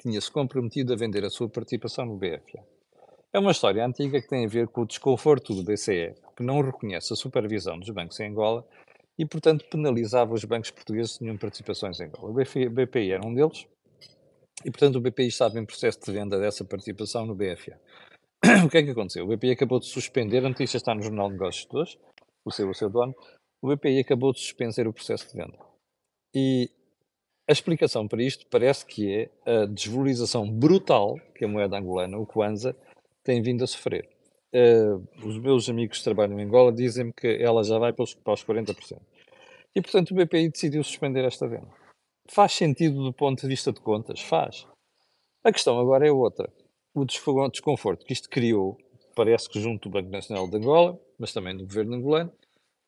tinha-se 0.00 0.30
comprometido 0.30 0.94
a 0.94 0.96
vender 0.96 1.22
a 1.22 1.28
sua 1.28 1.50
participação 1.50 2.06
no 2.06 2.16
BFA. 2.16 2.64
É 3.30 3.38
uma 3.38 3.50
história 3.50 3.84
antiga 3.84 4.22
que 4.22 4.28
tem 4.28 4.46
a 4.46 4.48
ver 4.48 4.68
com 4.68 4.80
o 4.80 4.86
desconforto 4.86 5.54
do 5.54 5.62
BCE, 5.62 6.14
que 6.34 6.42
não 6.42 6.62
reconhece 6.62 7.12
a 7.12 7.16
supervisão 7.16 7.78
dos 7.78 7.90
bancos 7.90 8.18
em 8.20 8.30
Angola 8.30 8.66
e, 9.18 9.26
portanto, 9.26 9.66
penalizava 9.70 10.32
os 10.32 10.42
bancos 10.46 10.70
portugueses 10.70 11.12
que 11.12 11.18
tinham 11.18 11.36
participações 11.36 12.00
em 12.00 12.04
Angola. 12.04 12.30
O 12.30 12.70
BPI, 12.70 13.12
era 13.12 13.26
um 13.26 13.34
deles 13.34 13.66
e, 14.64 14.70
portanto, 14.70 14.96
o 14.96 15.02
BPI 15.02 15.26
estava 15.26 15.60
em 15.60 15.66
processo 15.66 16.00
de 16.06 16.10
venda 16.10 16.38
dessa 16.38 16.64
participação 16.64 17.26
no 17.26 17.34
BFA. 17.34 17.78
o 18.64 18.70
que 18.70 18.78
é 18.78 18.82
que 18.82 18.92
aconteceu? 18.92 19.26
O 19.26 19.28
BPI 19.28 19.50
acabou 19.50 19.78
de 19.78 19.88
suspender, 19.88 20.38
a 20.38 20.48
notícia 20.48 20.78
está 20.78 20.94
no 20.94 21.02
Jornal 21.02 21.26
de 21.26 21.34
Negócios 21.34 21.66
de 21.66 21.76
hoje, 21.76 21.98
o 22.46 22.50
seu, 22.50 22.70
o 22.70 22.74
seu 22.74 22.88
dono, 22.88 23.14
o 23.60 23.68
BPI 23.68 24.00
acabou 24.00 24.32
de 24.32 24.40
suspender 24.40 24.88
o 24.88 24.92
processo 24.94 25.28
de 25.28 25.36
venda. 25.36 25.63
E 26.34 26.70
a 27.46 27.52
explicação 27.52 28.08
para 28.08 28.22
isto 28.22 28.46
parece 28.48 28.84
que 28.84 29.12
é 29.12 29.30
a 29.62 29.66
desvalorização 29.66 30.50
brutal 30.50 31.16
que 31.34 31.44
a 31.44 31.48
moeda 31.48 31.78
angolana, 31.78 32.18
o 32.18 32.26
Kwanza, 32.26 32.74
tem 33.22 33.40
vindo 33.40 33.62
a 33.62 33.66
sofrer. 33.66 34.08
Uh, 34.52 35.26
os 35.26 35.38
meus 35.38 35.68
amigos 35.68 35.98
que 35.98 36.04
trabalham 36.04 36.38
em 36.38 36.44
Angola 36.44 36.72
dizem-me 36.72 37.12
que 37.12 37.26
ela 37.26 37.62
já 37.64 37.78
vai 37.78 37.92
para 37.92 38.04
os, 38.04 38.14
para 38.14 38.34
os 38.34 38.44
40%. 38.44 38.98
E, 39.74 39.80
portanto, 39.80 40.12
o 40.12 40.14
BPI 40.14 40.50
decidiu 40.50 40.82
suspender 40.84 41.24
esta 41.24 41.48
venda. 41.48 41.68
Faz 42.28 42.52
sentido 42.52 43.02
do 43.02 43.12
ponto 43.12 43.42
de 43.42 43.48
vista 43.48 43.72
de 43.72 43.80
contas? 43.80 44.20
Faz. 44.20 44.66
A 45.42 45.52
questão 45.52 45.78
agora 45.78 46.06
é 46.06 46.12
outra. 46.12 46.48
O 46.94 47.04
desconforto 47.04 48.06
que 48.06 48.12
isto 48.12 48.30
criou, 48.30 48.78
parece 49.14 49.48
que 49.48 49.60
junto 49.60 49.88
do 49.88 49.92
Banco 49.92 50.10
Nacional 50.10 50.48
de 50.48 50.56
Angola, 50.56 50.98
mas 51.18 51.32
também 51.32 51.56
do 51.56 51.64
governo 51.64 51.94
angolano, 51.96 52.32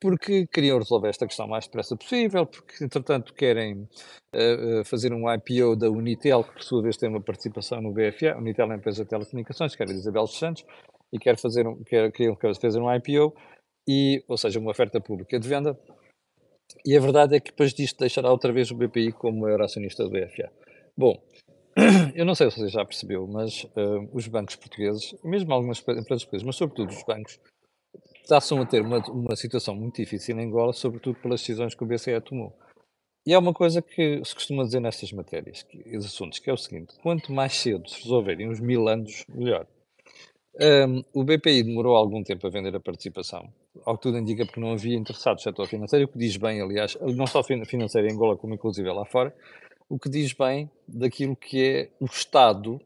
porque 0.00 0.47
queriam 0.47 0.79
resolver 0.79 1.09
esta 1.09 1.26
questão 1.26 1.47
o 1.47 1.49
mais 1.49 1.67
depressa 1.67 1.97
possível, 1.97 2.47
porque, 2.47 2.85
entretanto, 2.85 3.33
querem 3.35 3.88
uh, 4.35 4.85
fazer 4.85 5.12
um 5.12 5.33
IPO 5.33 5.76
da 5.76 5.91
Unitel, 5.91 6.45
que 6.45 6.53
por 6.53 6.62
sua 6.62 6.83
vez 6.83 6.97
tem 6.97 7.09
uma 7.09 7.21
participação 7.21 7.81
no 7.81 7.93
BFA. 7.93 8.33
A 8.33 8.38
Unitel 8.38 8.71
é 8.71 8.75
a 8.75 8.76
empresa 8.76 9.05
de 9.05 9.11
telecomunicações, 9.11 9.75
que 9.75 9.83
era 9.83 9.93
Isabel 9.93 10.26
Santos, 10.26 10.65
e 11.12 11.19
quer 11.19 11.38
fazer 11.38 11.67
um, 11.67 11.83
quer, 11.83 12.12
quer 12.12 12.55
fazer 12.61 12.81
um 12.81 12.93
IPO, 12.95 13.35
e, 13.88 14.23
ou 14.29 14.37
seja, 14.37 14.59
uma 14.59 14.71
oferta 14.71 15.00
pública 15.00 15.38
de 15.38 15.49
venda. 15.49 15.79
E 16.85 16.97
a 16.97 17.00
verdade 17.00 17.37
é 17.37 17.41
que 17.41 17.50
depois 17.50 17.73
disto 17.73 17.99
deixará 17.99 18.31
outra 18.31 18.53
vez 18.53 18.71
o 18.71 18.75
BPI 18.75 19.12
como 19.12 19.41
maior 19.41 19.62
acionista 19.62 20.05
do 20.05 20.11
BFA. 20.11 20.50
Bom, 20.97 21.21
eu 22.15 22.25
não 22.25 22.35
sei 22.35 22.50
se 22.50 22.59
você 22.59 22.69
já 22.69 22.85
percebeu, 22.85 23.26
mas 23.26 23.65
uh, 23.65 24.09
os 24.12 24.26
bancos 24.26 24.57
portugueses, 24.57 25.15
mesmo 25.23 25.53
algumas 25.53 25.79
empresas 25.81 26.25
portuguesas, 26.25 26.43
mas 26.43 26.57
sobretudo 26.57 26.91
os 26.91 27.03
bancos, 27.05 27.38
passam 28.28 28.61
a 28.61 28.66
ter 28.66 28.83
uma, 28.83 28.99
uma 29.11 29.37
situação 29.37 29.75
muito 29.75 29.97
difícil 29.97 30.38
em 30.38 30.47
Angola, 30.47 30.73
sobretudo 30.73 31.18
pelas 31.21 31.40
decisões 31.40 31.75
que 31.75 31.85
o 31.85 31.87
BCE 31.87 32.21
tomou. 32.21 32.52
E 33.26 33.35
há 33.35 33.38
uma 33.38 33.52
coisa 33.52 33.83
que 33.83 34.23
se 34.25 34.35
costuma 34.35 34.62
dizer 34.62 34.80
nestas 34.80 35.11
matérias, 35.12 35.62
que, 35.62 35.97
assuntos, 35.97 36.38
que 36.38 36.49
é 36.49 36.52
o 36.52 36.56
seguinte: 36.56 36.95
quanto 37.02 37.33
mais 37.33 37.54
cedo 37.54 37.88
se 37.88 38.02
resolverem 38.02 38.49
os 38.49 38.61
mil 38.61 38.88
anos, 38.88 39.25
melhor. 39.28 39.66
Um, 40.59 41.02
o 41.12 41.23
BPI 41.23 41.64
demorou 41.64 41.97
algum 41.97 42.23
tempo 42.23 42.47
a 42.47 42.50
vender 42.50 42.75
a 42.75 42.80
participação, 42.80 43.52
ao 43.85 43.97
que 43.97 44.02
tudo 44.04 44.16
indica 44.16 44.47
porque 44.47 44.61
não 44.61 44.73
havia 44.73 44.97
interessados 44.97 45.45
no 45.45 45.50
setor 45.50 45.66
financeiro, 45.66 46.06
o 46.06 46.09
que 46.09 46.18
diz 46.18 46.37
bem, 46.38 46.62
aliás, 46.62 46.97
não 47.00 47.26
só 47.26 47.42
financeiro 47.42 48.09
em 48.09 48.12
Angola, 48.12 48.38
como 48.38 48.54
inclusive 48.54 48.90
lá 48.90 49.04
fora, 49.04 49.35
o 49.88 49.99
que 49.99 50.09
diz 50.09 50.33
bem 50.33 50.71
daquilo 50.88 51.37
que 51.37 51.62
é 51.62 51.90
o 52.00 52.06
estado 52.06 52.80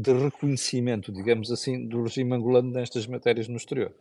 de 0.00 0.12
reconhecimento, 0.12 1.10
digamos 1.10 1.50
assim, 1.50 1.88
do 1.88 2.04
regime 2.04 2.32
angolano 2.36 2.70
nestas 2.70 3.04
matérias 3.08 3.48
no 3.48 3.56
exterior. 3.56 3.92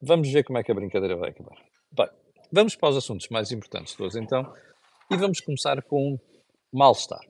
Vamos 0.00 0.30
ver 0.30 0.44
como 0.44 0.58
é 0.58 0.62
que 0.62 0.70
a 0.70 0.74
brincadeira 0.74 1.16
vai 1.16 1.30
acabar. 1.30 1.60
Bem, 1.90 2.08
vamos 2.52 2.76
para 2.76 2.90
os 2.90 2.96
assuntos 2.96 3.28
mais 3.30 3.50
importantes 3.50 3.92
de 3.92 3.98
todos 3.98 4.14
então, 4.14 4.54
e 5.10 5.16
vamos 5.16 5.40
começar 5.40 5.82
com 5.82 6.16
mal-estar. 6.72 7.20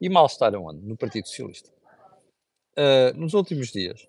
E 0.00 0.08
mal-estar 0.08 0.54
aonde? 0.54 0.86
No 0.86 0.96
Partido 0.96 1.28
Socialista. 1.28 1.70
Uh, 2.78 3.14
nos 3.14 3.34
últimos 3.34 3.70
dias, 3.70 4.08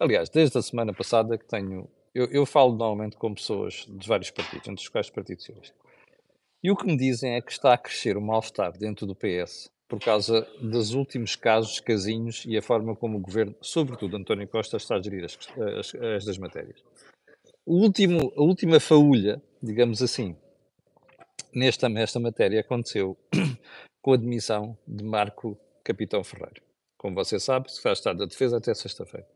aliás, 0.00 0.30
desde 0.30 0.56
a 0.56 0.62
semana 0.62 0.94
passada 0.94 1.36
que 1.36 1.46
tenho, 1.46 1.86
eu, 2.14 2.30
eu 2.30 2.46
falo 2.46 2.72
normalmente 2.72 3.16
com 3.18 3.34
pessoas 3.34 3.86
de 3.86 4.08
vários 4.08 4.30
partidos, 4.30 4.68
entre 4.68 4.82
os 4.82 4.88
quais 4.88 5.08
o 5.08 5.12
Partido 5.12 5.40
Socialista. 5.40 5.76
E 6.64 6.70
o 6.70 6.76
que 6.76 6.86
me 6.86 6.96
dizem 6.96 7.34
é 7.34 7.42
que 7.42 7.52
está 7.52 7.74
a 7.74 7.78
crescer 7.78 8.16
o 8.16 8.22
mal-estar 8.22 8.72
dentro 8.78 9.06
do 9.06 9.14
PS 9.14 9.70
por 9.92 10.00
causa 10.00 10.48
dos 10.58 10.94
últimos 10.94 11.36
casos, 11.36 11.78
casinhos 11.78 12.44
e 12.46 12.56
a 12.56 12.62
forma 12.62 12.96
como 12.96 13.18
o 13.18 13.20
governo, 13.20 13.54
sobretudo 13.60 14.16
António 14.16 14.48
Costa, 14.48 14.78
está 14.78 14.96
a 14.96 15.02
gerir 15.02 15.24
as, 15.24 15.38
as, 15.78 15.94
estas 15.94 16.38
matérias. 16.38 16.82
O 17.66 17.76
último, 17.76 18.32
a 18.34 18.42
última 18.42 18.80
faúlha, 18.80 19.42
digamos 19.62 20.00
assim, 20.00 20.34
nesta, 21.54 21.90
nesta 21.90 22.18
matéria 22.18 22.60
aconteceu 22.60 23.16
com 24.00 24.14
a 24.14 24.16
demissão 24.16 24.78
de 24.88 25.04
Marco 25.04 25.58
Capitão 25.84 26.24
Ferreira 26.24 26.62
como 27.02 27.16
você 27.16 27.40
sabe, 27.40 27.70
se 27.70 27.82
faz 27.82 27.98
estado 27.98 28.20
da 28.20 28.26
defesa 28.26 28.58
até 28.58 28.72
sexta-feira. 28.72 29.26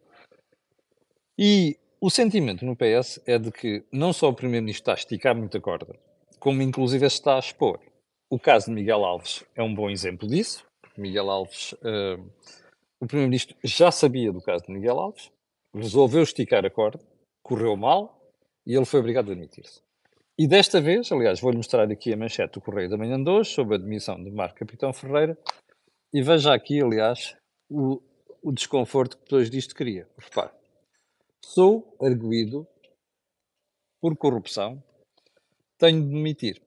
E 1.36 1.76
o 2.00 2.08
sentimento 2.08 2.64
no 2.64 2.76
PS 2.76 3.20
é 3.26 3.38
de 3.38 3.50
que 3.50 3.84
não 3.92 4.12
só 4.12 4.28
o 4.28 4.34
Primeiro-Ministro 4.34 4.82
está 4.82 4.92
a 4.92 4.94
esticar 4.94 5.34
muita 5.34 5.60
corda, 5.60 5.98
como 6.38 6.62
inclusive 6.62 7.04
está 7.04 7.34
a 7.34 7.40
expor. 7.40 7.80
O 8.28 8.40
caso 8.40 8.66
de 8.66 8.73
Miguel 8.73 9.04
Alves 9.04 9.45
é 9.54 9.62
um 9.62 9.73
bom 9.73 9.88
exemplo 9.88 10.26
disso. 10.26 10.66
Miguel 10.97 11.30
Alves, 11.30 11.73
uh, 11.75 12.21
o 12.99 13.06
Primeiro-Ministro 13.06 13.56
já 13.62 13.92
sabia 13.92 14.33
do 14.33 14.40
caso 14.40 14.64
de 14.64 14.73
Miguel 14.73 14.99
Alves, 14.99 15.30
resolveu 15.73 16.25
esticar 16.25 16.66
a 16.66 16.71
corda, 16.71 16.99
correu 17.40 17.76
mal 17.76 18.21
e 18.66 18.75
ele 18.75 18.85
foi 18.85 18.99
obrigado 18.99 19.28
a 19.28 19.33
admitir-se. 19.33 19.80
E 20.37 20.49
desta 20.49 20.80
vez, 20.80 21.12
aliás, 21.12 21.40
vou-lhe 21.40 21.56
mostrar 21.56 21.88
aqui 21.90 22.12
a 22.12 22.16
manchete 22.16 22.54
do 22.54 22.61
Correio 22.61 22.90
da 22.90 22.97
Manhã 22.97 23.23
de 23.23 23.30
hoje 23.30 23.50
sobre 23.50 23.76
a 23.76 23.78
demissão 23.78 24.23
de 24.23 24.30
Marco 24.30 24.59
Capitão 24.59 24.92
Ferreira. 24.92 25.38
E 26.12 26.21
veja 26.21 26.52
aqui, 26.52 26.83
aliás, 26.83 27.37
o, 27.71 28.02
o 28.42 28.50
desconforto 28.50 29.16
que 29.18 29.23
depois 29.23 29.49
disto 29.49 29.73
cria. 29.73 30.09
Repare, 30.18 30.50
sou 31.45 31.97
arguído 32.02 32.66
por 34.00 34.16
corrupção, 34.16 34.83
tenho 35.78 36.02
de 36.02 36.09
demitir. 36.09 36.65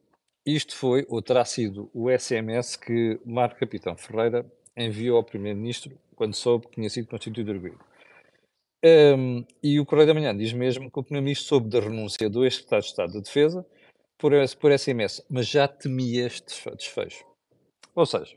Isto 0.55 0.75
foi, 0.75 1.05
ou 1.07 1.21
terá 1.21 1.45
sido, 1.45 1.91
o 1.93 2.09
SMS 2.09 2.75
que 2.75 3.19
Marco 3.23 3.59
Capitão 3.59 3.95
Ferreira 3.95 4.43
enviou 4.75 5.17
ao 5.17 5.23
Primeiro-Ministro 5.23 5.95
quando 6.15 6.33
soube 6.33 6.65
que 6.65 6.73
tinha 6.73 6.89
sido 6.89 7.07
constituído 7.07 7.51
arguído. 7.51 7.79
Um, 8.83 9.45
e 9.61 9.79
o 9.79 9.85
Correio 9.85 10.07
da 10.07 10.13
Manhã 10.15 10.35
diz 10.35 10.51
mesmo 10.51 10.89
que 10.89 10.99
o 10.99 11.03
Primeiro-Ministro 11.03 11.47
soube 11.47 11.69
da 11.69 11.79
renúncia 11.79 12.27
do 12.27 12.43
ex-secretário 12.43 12.81
de 12.81 12.89
Estado 12.89 13.13
da 13.13 13.19
Defesa 13.19 13.63
por, 14.17 14.31
por 14.59 14.75
SMS, 14.75 15.23
mas 15.29 15.47
já 15.47 15.67
temia 15.67 16.25
este 16.25 16.47
desfecho. 16.75 17.23
Ou 17.93 18.07
seja, 18.07 18.35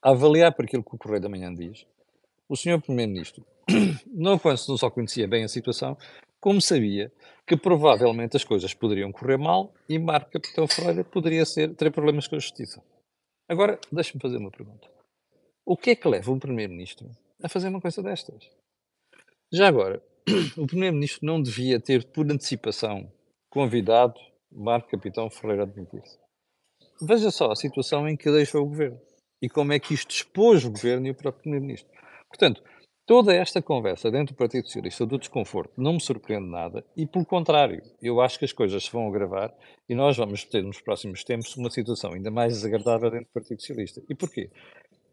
a 0.00 0.12
avaliar 0.12 0.54
por 0.54 0.64
aquilo 0.64 0.82
que 0.82 0.94
o 0.94 0.98
Correio 0.98 1.20
da 1.20 1.28
Manhã 1.28 1.52
diz, 1.52 1.86
o 2.48 2.56
senhor 2.56 2.80
Primeiro-Ministro 2.80 3.44
não 4.08 4.40
só 4.56 4.88
conhecia 4.88 5.28
bem 5.28 5.44
a 5.44 5.48
situação, 5.48 5.94
como 6.40 6.60
sabia 6.60 7.12
que 7.46 7.56
provavelmente 7.56 8.36
as 8.36 8.44
coisas 8.44 8.74
poderiam 8.74 9.12
correr 9.12 9.36
mal 9.36 9.72
e 9.88 9.98
Marco 9.98 10.32
Capitão 10.32 10.66
Ferreira 10.66 11.04
poderia 11.04 11.44
ser, 11.44 11.74
ter 11.74 11.90
problemas 11.92 12.26
com 12.26 12.36
a 12.36 12.38
justiça. 12.38 12.82
Agora, 13.48 13.78
deixe-me 13.92 14.20
fazer 14.20 14.36
uma 14.36 14.50
pergunta. 14.50 14.88
O 15.64 15.76
que 15.76 15.90
é 15.90 15.96
que 15.96 16.08
leva 16.08 16.32
um 16.32 16.38
Primeiro-Ministro 16.38 17.10
a 17.42 17.48
fazer 17.48 17.68
uma 17.68 17.80
coisa 17.80 18.02
destas? 18.02 18.50
Já 19.52 19.68
agora, 19.68 20.02
o 20.58 20.66
Primeiro-Ministro 20.66 21.24
não 21.24 21.40
devia 21.40 21.80
ter, 21.80 22.04
por 22.06 22.24
antecipação, 22.30 23.12
convidado 23.48 24.14
Marco 24.50 24.90
Capitão 24.90 25.30
Ferreira 25.30 25.62
a 25.62 25.66
demitir-se. 25.66 26.18
Veja 27.00 27.30
só 27.30 27.50
a 27.50 27.56
situação 27.56 28.08
em 28.08 28.16
que 28.16 28.30
deixa 28.30 28.58
o 28.58 28.66
governo 28.66 29.00
e 29.40 29.48
como 29.48 29.72
é 29.72 29.78
que 29.78 29.94
isto 29.94 30.10
expôs 30.10 30.64
o 30.64 30.70
governo 30.70 31.06
e 31.06 31.10
o 31.10 31.14
próprio 31.14 31.42
primeiro-ministro. 31.42 31.90
Portanto, 32.28 32.62
toda 33.06 33.32
esta 33.32 33.62
conversa 33.62 34.10
dentro 34.10 34.34
do 34.34 34.38
Partido 34.38 34.66
Socialista 34.66 35.06
do 35.06 35.18
desconforto 35.18 35.72
não 35.76 35.94
me 35.94 36.00
surpreende 36.00 36.48
nada 36.48 36.84
e, 36.96 37.06
pelo 37.06 37.24
contrário, 37.24 37.80
eu 38.02 38.20
acho 38.20 38.38
que 38.38 38.44
as 38.44 38.52
coisas 38.52 38.84
se 38.84 38.92
vão 38.92 39.08
agravar 39.08 39.54
e 39.88 39.94
nós 39.94 40.16
vamos 40.16 40.44
ter 40.44 40.62
nos 40.62 40.80
próximos 40.80 41.22
tempos 41.22 41.56
uma 41.56 41.70
situação 41.70 42.12
ainda 42.12 42.30
mais 42.30 42.54
desagradável 42.54 43.10
dentro 43.10 43.26
do 43.26 43.32
Partido 43.32 43.60
Socialista. 43.60 44.02
E 44.10 44.14
porquê? 44.14 44.50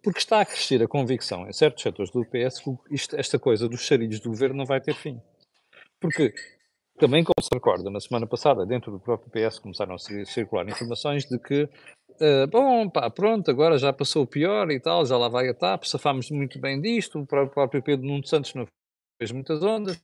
Porque 0.02 0.20
está 0.20 0.42
a 0.42 0.46
crescer 0.46 0.82
a 0.82 0.88
convicção 0.88 1.48
em 1.48 1.54
certos 1.54 1.84
setores 1.84 2.12
do 2.12 2.26
PS 2.26 2.60
que 2.60 3.16
esta 3.16 3.38
coisa 3.38 3.70
dos 3.70 3.82
charilhos 3.82 4.20
do 4.20 4.30
governo 4.30 4.58
não 4.58 4.66
vai 4.66 4.82
ter 4.82 4.96
fim. 4.96 5.22
Porque 6.00 6.34
também, 6.98 7.24
como 7.24 7.42
se 7.42 7.50
recorda, 7.54 7.90
na 7.90 8.00
semana 8.00 8.28
passada, 8.28 8.66
dentro 8.66 8.92
do 8.92 9.00
próprio 9.00 9.30
PS, 9.32 9.60
começaram 9.60 9.96
a 9.96 10.26
circular 10.26 10.68
informações 10.68 11.26
de 11.26 11.40
que 11.40 11.70
Uh, 12.22 12.46
bom, 12.48 12.88
pá, 12.90 13.10
pronto, 13.10 13.50
agora 13.50 13.78
já 13.78 13.92
passou 13.92 14.24
o 14.24 14.28
pior 14.28 14.70
e 14.70 14.80
tal, 14.80 15.04
já 15.04 15.18
lá 15.18 15.28
vai 15.28 15.50
a 15.50 15.54
TAP, 15.54 15.84
safámos 15.86 16.30
muito 16.30 16.60
bem 16.60 16.80
disto, 16.80 17.20
o 17.20 17.26
próprio 17.26 17.82
Pedro 17.82 18.06
Nuno 18.06 18.26
Santos 18.26 18.54
não 18.54 18.68
fez 19.20 19.32
muitas 19.32 19.64
ondas, 19.64 20.00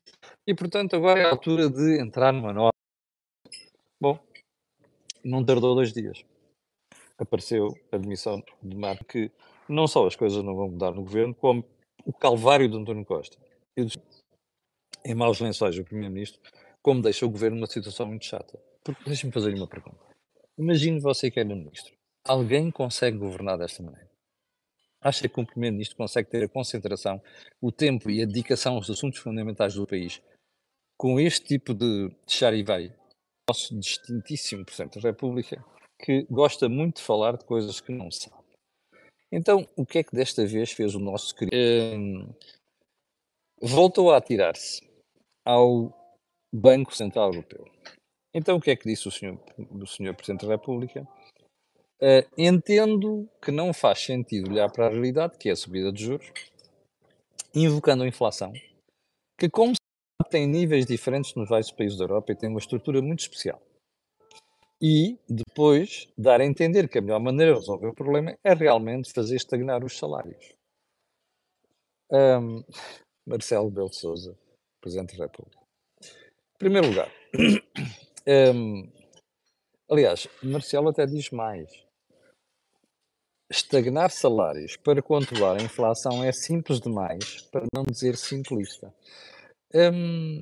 e 0.47 0.55
portanto 0.55 0.95
agora 0.95 1.19
é 1.19 1.25
a 1.25 1.29
altura 1.29 1.69
de 1.69 2.01
entrar 2.01 2.33
numa 2.33 2.51
nova. 2.51 2.73
Bom, 4.01 4.19
não 5.23 5.45
tardou 5.45 5.75
dois 5.75 5.93
dias. 5.93 6.25
Apareceu 7.17 7.77
a 7.91 7.97
admissão 7.97 8.41
de 8.63 8.75
Marco 8.75 9.05
que 9.05 9.31
não 9.67 9.87
só 9.87 10.07
as 10.07 10.15
coisas 10.15 10.43
não 10.43 10.55
vão 10.55 10.69
mudar 10.69 10.91
no 10.91 11.03
governo, 11.03 11.35
como 11.35 11.63
o 12.05 12.13
calvário 12.13 12.67
de 12.67 12.75
António 12.75 13.05
Costa. 13.05 13.37
E 13.77 13.85
em 15.05 15.13
maus 15.13 15.39
lençóis 15.39 15.77
o 15.77 15.83
Primeiro-Ministro, 15.83 16.39
como 16.81 17.01
deixa 17.01 17.25
o 17.25 17.29
governo 17.29 17.57
numa 17.57 17.67
situação 17.67 18.05
muito 18.05 18.25
chata. 18.25 18.59
Porque 18.83 19.03
deixa-me 19.05 19.31
fazer-lhe 19.33 19.57
uma 19.57 19.67
pergunta. 19.67 19.99
Imagine 20.57 20.99
você 20.99 21.29
que 21.29 21.39
era 21.39 21.47
ministro. 21.47 21.93
Alguém 22.25 22.69
consegue 22.71 23.17
governar 23.17 23.57
desta 23.57 23.81
maneira? 23.81 24.09
Acha 25.01 25.29
que 25.29 25.39
um 25.39 25.45
primeiro-ministro 25.45 25.95
consegue 25.95 26.29
ter 26.29 26.43
a 26.43 26.49
concentração, 26.49 27.21
o 27.61 27.71
tempo 27.71 28.09
e 28.09 28.21
a 28.21 28.25
dedicação 28.25 28.75
aos 28.75 28.89
assuntos 28.89 29.19
fundamentais 29.19 29.73
do 29.75 29.87
país 29.87 30.21
com 30.97 31.17
este 31.17 31.45
tipo 31.45 31.73
de 31.73 32.11
charivari? 32.27 32.93
Nosso 33.49 33.79
distintíssimo 33.79 34.65
Presidente 34.65 34.99
da 34.99 35.09
República, 35.09 35.63
que 36.03 36.27
gosta 36.29 36.67
muito 36.67 36.97
de 36.97 37.03
falar 37.03 37.37
de 37.37 37.45
coisas 37.45 37.79
que 37.79 37.93
não 37.93 38.11
sabe. 38.11 38.35
Então, 39.31 39.67
o 39.75 39.85
que 39.85 39.99
é 39.99 40.03
que 40.03 40.15
desta 40.15 40.45
vez 40.45 40.71
fez 40.71 40.93
o 40.95 40.99
nosso 40.99 41.33
querido? 41.33 41.55
Hum, 41.55 42.33
voltou 43.61 44.11
a 44.11 44.17
atirar-se 44.17 44.81
ao 45.45 45.98
Banco 46.53 46.95
Central 46.95 47.33
Europeu. 47.33 47.65
Então, 48.33 48.57
o 48.57 48.61
que 48.61 48.71
é 48.71 48.75
que 48.75 48.87
disse 48.87 49.07
o 49.07 49.11
senhor, 49.11 49.39
o 49.57 49.85
senhor 49.85 50.15
Presidente 50.15 50.45
da 50.45 50.53
República? 50.53 51.07
Uh, 52.01 52.23
entendo 52.37 53.29
que 53.41 53.51
não 53.51 53.73
faz 53.73 53.99
sentido 53.99 54.51
olhar 54.51 54.71
para 54.71 54.87
a 54.87 54.89
realidade, 54.89 55.37
que 55.37 55.49
é 55.49 55.51
a 55.51 55.55
subida 55.55 55.91
de 55.91 56.03
juros, 56.03 56.31
invocando 57.53 58.03
a 58.03 58.07
inflação, 58.07 58.53
que, 59.37 59.49
como 59.49 59.73
tem 60.29 60.47
níveis 60.47 60.85
diferentes 60.85 61.33
nos 61.35 61.49
vários 61.49 61.71
países 61.71 61.97
da 61.97 62.05
Europa 62.05 62.31
e 62.31 62.35
tem 62.35 62.49
uma 62.49 62.59
estrutura 62.59 63.01
muito 63.01 63.21
especial. 63.21 63.61
E 64.81 65.17
depois 65.27 66.07
dar 66.17 66.39
a 66.39 66.45
entender 66.45 66.87
que 66.87 66.99
a 66.99 67.01
melhor 67.01 67.19
maneira 67.19 67.53
de 67.53 67.59
resolver 67.59 67.87
o 67.87 67.93
problema 67.93 68.37
é 68.43 68.53
realmente 68.53 69.11
fazer 69.11 69.35
estagnar 69.35 69.83
os 69.83 69.97
salários. 69.97 70.53
Um, 72.11 72.63
Marcelo 73.27 73.69
Belo 73.69 73.93
Souza, 73.93 74.37
Presidente 74.81 75.17
da 75.17 75.25
República. 75.25 75.58
Primeiro 76.59 76.89
lugar, 76.89 77.09
um, 78.53 78.91
aliás, 79.89 80.27
Marcelo 80.43 80.89
até 80.89 81.05
diz 81.05 81.29
mais. 81.29 81.71
Estagnar 83.49 84.11
salários 84.11 84.75
para 84.75 85.01
controlar 85.01 85.57
a 85.57 85.63
inflação 85.63 86.21
é 86.21 86.33
simples 86.33 86.81
demais, 86.81 87.43
para 87.49 87.65
não 87.73 87.83
dizer 87.83 88.17
simplista. 88.17 88.93
Um, 89.73 90.41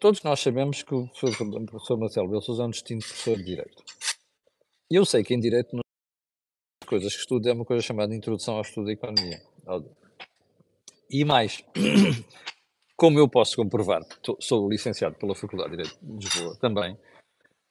todos 0.00 0.22
nós 0.22 0.40
sabemos 0.40 0.82
que 0.82 0.94
o 0.94 1.06
professor, 1.08 1.98
Marcelo 1.98 2.28
Belo 2.28 2.40
Souza 2.40 2.62
é 2.62 2.66
um 2.66 2.70
distinto 2.70 3.06
professor 3.06 3.36
de 3.36 3.44
Direito. 3.44 3.84
Eu 4.90 5.04
sei 5.04 5.22
que 5.22 5.34
em 5.34 5.40
Direito, 5.40 5.76
nas 5.76 6.88
coisas 6.88 7.12
que 7.12 7.20
estudo, 7.20 7.48
é 7.50 7.52
uma 7.52 7.66
coisa 7.66 7.82
chamada 7.82 8.14
Introdução 8.14 8.54
ao 8.54 8.62
Estudo 8.62 8.86
da 8.86 8.92
Economia. 8.92 9.42
E 11.10 11.22
mais, 11.22 11.62
como 13.00 13.18
eu 13.18 13.26
posso 13.26 13.56
comprovar, 13.56 14.02
sou 14.40 14.68
licenciado 14.68 15.16
pela 15.16 15.34
Faculdade 15.34 15.70
de 15.70 15.76
Direito 15.78 15.98
de 16.02 16.22
Lisboa 16.22 16.54
também, 16.56 16.98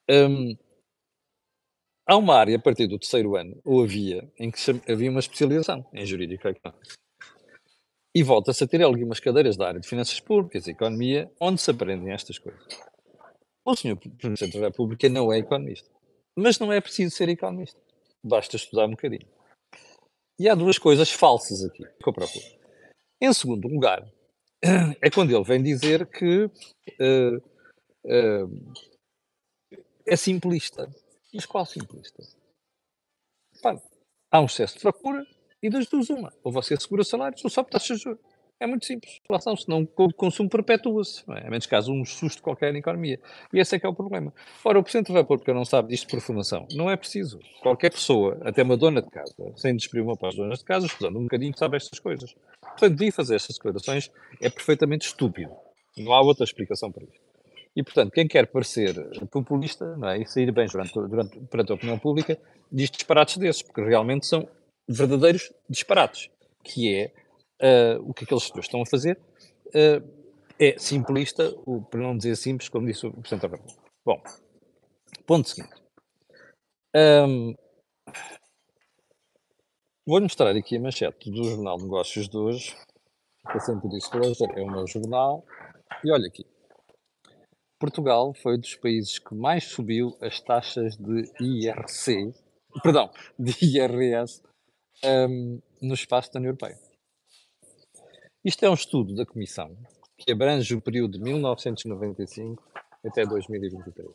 um, 0.10 0.58
há 2.08 2.18
uma 2.18 2.36
área 2.36 2.56
a 2.56 2.60
partir 2.60 2.88
do 2.88 2.98
terceiro 2.98 3.36
ano, 3.36 3.62
ou 3.64 3.84
havia, 3.84 4.28
em 4.40 4.50
que 4.50 4.60
havia 4.92 5.12
uma 5.12 5.20
especialização 5.20 5.86
em 5.94 6.04
Jurídica 6.04 6.50
Económica. 6.50 6.96
E 8.16 8.24
volta-se 8.24 8.64
a 8.64 8.68
ter 8.68 8.82
algumas 8.82 9.20
cadeiras 9.20 9.56
da 9.56 9.68
área 9.68 9.80
de 9.80 9.88
finanças 9.88 10.20
públicas 10.20 10.66
e 10.66 10.72
economia, 10.72 11.32
onde 11.40 11.62
se 11.62 11.70
aprendem 11.70 12.12
estas 12.12 12.40
coisas. 12.40 12.66
O 13.64 13.76
senhor 13.76 13.98
Presidente 13.98 14.60
da 14.60 14.66
República 14.66 15.08
não 15.10 15.32
é 15.32 15.38
economista. 15.38 15.88
Mas 16.36 16.58
não 16.58 16.74
é 16.74 16.82
preciso 16.82 17.16
ser 17.16 17.30
economista. 17.30 17.80
Basta 18.24 18.56
estudar 18.56 18.88
um 18.88 18.92
bocadinho. 18.92 19.28
E 20.40 20.50
há 20.50 20.56
duas 20.56 20.80
coisas 20.80 21.12
falsas 21.12 21.64
aqui 21.64 21.84
que 21.84 22.10
eu 22.10 22.14
procuro. 22.14 22.46
Em 23.22 23.32
segundo 23.32 23.68
lugar, 23.68 24.12
é 25.02 25.10
quando 25.10 25.34
ele 25.34 25.44
vem 25.44 25.62
dizer 25.62 26.06
que 26.08 26.46
uh, 26.46 27.38
uh, 28.06 28.74
é 30.06 30.16
simplista. 30.16 30.90
Mas 31.34 31.46
qual 31.46 31.66
simplista? 31.66 32.24
Há 34.32 34.42
um 34.42 34.46
excesso 34.46 34.76
de 34.76 34.82
procura 34.82 35.26
e 35.62 35.70
das 35.70 35.88
duas 35.88 36.10
uma. 36.10 36.34
Ou 36.44 36.52
você 36.52 36.76
segura 36.78 37.04
salários 37.04 37.44
ou 37.44 37.50
sobe 37.50 37.70
taxas 37.70 37.98
de 37.98 38.04
juros. 38.04 38.22
É 38.60 38.68
muito 38.68 38.86
simples. 38.86 39.22
Relação, 39.30 39.56
senão 39.56 39.88
o 39.96 40.14
consumo 40.14 40.50
perpetua-se. 40.50 41.24
É? 41.32 41.48
A 41.48 41.50
menos 41.50 41.66
caso 41.66 41.94
um 41.94 42.04
susto 42.04 42.44
qualquer 42.44 42.74
na 42.74 42.80
economia. 42.80 43.20
E 43.54 43.60
esse 43.60 43.76
é 43.76 43.80
que 43.80 43.86
é 43.86 43.90
o 43.90 43.94
problema. 43.94 44.34
Ora, 44.66 44.80
o 44.80 44.84
Presidente 44.84 45.14
da 45.14 45.20
República 45.20 45.54
não 45.54 45.64
sabe 45.64 45.90
disto 45.90 46.10
por 46.10 46.20
formação. 46.20 46.68
Não 46.74 46.90
é 46.90 46.98
preciso. 46.98 47.40
Qualquer 47.62 47.92
pessoa, 47.92 48.38
até 48.44 48.62
uma 48.62 48.76
dona 48.76 49.02
de 49.02 49.10
casa, 49.10 49.34
sem 49.56 49.76
desprimir 49.76 50.18
para 50.18 50.30
as 50.30 50.36
donas 50.36 50.60
de 50.60 50.66
casa, 50.66 50.88
estudando 50.88 51.18
um 51.18 51.24
bocadinho, 51.24 51.58
sabe 51.58 51.78
estas 51.78 52.00
coisas. 52.00 52.36
Portanto, 52.62 52.98
vir 52.98 53.12
fazer 53.14 53.36
estas 53.36 53.56
declarações 53.56 54.12
é 54.42 54.50
perfeitamente 54.50 55.08
estúpido. 55.08 55.52
Não 55.98 56.14
há 56.14 56.22
outra 56.22 56.44
explicação 56.44 56.92
para 56.92 57.04
isto. 57.04 57.30
E, 57.76 57.84
portanto, 57.84 58.12
quem 58.12 58.28
quer 58.28 58.48
parecer 58.48 58.94
populista 59.32 59.96
não 59.96 60.10
é? 60.10 60.22
e 60.22 60.26
sair 60.26 60.52
bem 60.52 60.68
durante, 60.68 60.94
durante, 60.94 61.40
perante 61.40 61.72
a 61.72 61.76
opinião 61.76 61.98
pública, 61.98 62.38
diz 62.70 62.90
disparates 62.90 63.38
desses, 63.38 63.62
porque 63.62 63.82
realmente 63.82 64.26
são 64.26 64.48
verdadeiros 64.88 65.54
disparates, 65.70 66.30
que 66.64 66.94
é 66.94 67.12
uh, 67.62 68.10
o 68.10 68.14
que 68.14 68.24
aqueles 68.24 68.44
senhores 68.44 68.66
estão 68.66 68.82
a 68.82 68.86
fazer 68.86 69.18
uh, 69.68 70.20
é 70.60 70.78
simplista, 70.78 71.54
o, 71.66 71.82
para 71.82 72.02
não 72.02 72.18
dizer 72.18 72.36
simples, 72.36 72.70
como 72.70 72.88
disse 72.88 73.08
o 73.08 73.12
Presidente 73.12 73.42
da 73.44 73.56
República. 73.56 73.82
Bom, 74.06 74.22
ponto 75.26 75.50
seguinte. 75.50 75.76
Um, 76.96 77.54
Vou 80.10 80.20
mostrar 80.20 80.56
aqui 80.56 80.76
a 80.76 80.80
manchete 80.80 81.30
do 81.30 81.44
Jornal 81.44 81.78
de 81.78 81.84
Negócios 81.84 82.28
de 82.28 82.36
hoje, 82.36 82.76
que 83.52 83.58
é 83.58 83.60
sempre 83.60 83.88
disclosure, 83.90 84.60
é 84.60 84.64
o 84.64 84.72
meu 84.72 84.88
jornal, 84.88 85.46
e 86.04 86.12
olha 86.12 86.26
aqui. 86.28 86.44
Portugal 87.80 88.34
foi 88.34 88.58
dos 88.58 88.74
países 88.74 89.20
que 89.20 89.36
mais 89.36 89.66
subiu 89.66 90.18
as 90.20 90.42
taxas 90.42 90.98
de 90.98 91.32
IRC, 91.40 92.34
perdão, 92.82 93.12
de 93.38 93.54
IRS 93.64 94.42
um, 95.06 95.62
no 95.80 95.94
espaço 95.94 96.34
da 96.34 96.40
União 96.40 96.50
Europeia. 96.50 96.76
Isto 98.44 98.64
é 98.64 98.70
um 98.70 98.74
estudo 98.74 99.14
da 99.16 99.26
Comissão 99.26 99.76
que 100.18 100.32
abrange 100.32 100.74
o 100.74 100.82
período 100.82 101.18
de 101.18 101.24
1995 101.24 102.64
até 103.06 103.26
2023. 103.26 104.08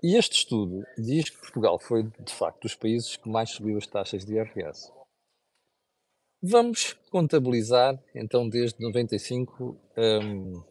E 0.00 0.16
este 0.16 0.36
estudo 0.36 0.84
diz 0.96 1.28
que 1.28 1.38
Portugal 1.38 1.80
foi, 1.80 2.04
de 2.04 2.32
facto, 2.32 2.62
dos 2.62 2.76
países 2.76 3.16
que 3.16 3.28
mais 3.28 3.50
subiu 3.50 3.78
as 3.78 3.86
taxas 3.88 4.24
de 4.24 4.34
IRS. 4.34 4.92
Vamos 6.40 6.92
contabilizar, 7.10 8.00
então, 8.14 8.48
desde 8.48 8.80
95 8.80 9.76
a 9.96 10.24
um, 10.24 10.62